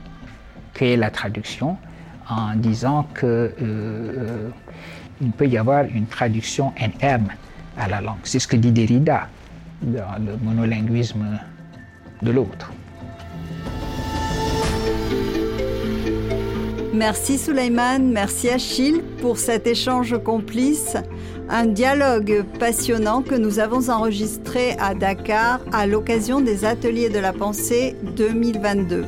[0.74, 1.76] qu'est la traduction
[2.30, 3.52] en disant qu'il
[5.36, 7.28] peut y avoir une traduction NM
[7.76, 8.20] à la langue.
[8.22, 9.28] C'est ce que dit Derrida
[9.82, 11.38] dans le monolinguisme
[12.22, 12.72] de l'autre.
[16.92, 20.96] Merci Souleyman, merci Achille pour cet échange complice,
[21.48, 27.32] un dialogue passionnant que nous avons enregistré à Dakar à l'occasion des Ateliers de la
[27.32, 29.06] Pensée 2022.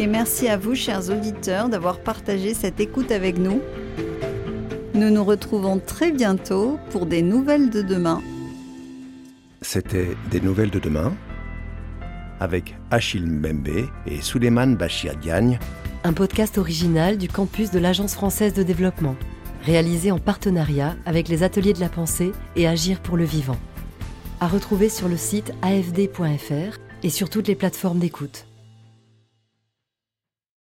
[0.00, 3.60] Et merci à vous, chers auditeurs, d'avoir partagé cette écoute avec nous.
[4.94, 8.22] Nous nous retrouvons très bientôt pour des nouvelles de demain.
[9.60, 11.12] C'était Des nouvelles de demain
[12.40, 15.58] avec Achille Mbembe et Souleymane Bachia Diagne.
[16.02, 19.16] Un podcast original du campus de l'Agence française de développement,
[19.66, 23.58] réalisé en partenariat avec les Ateliers de la Pensée et Agir pour le vivant.
[24.40, 28.46] À retrouver sur le site afd.fr et sur toutes les plateformes d'écoute.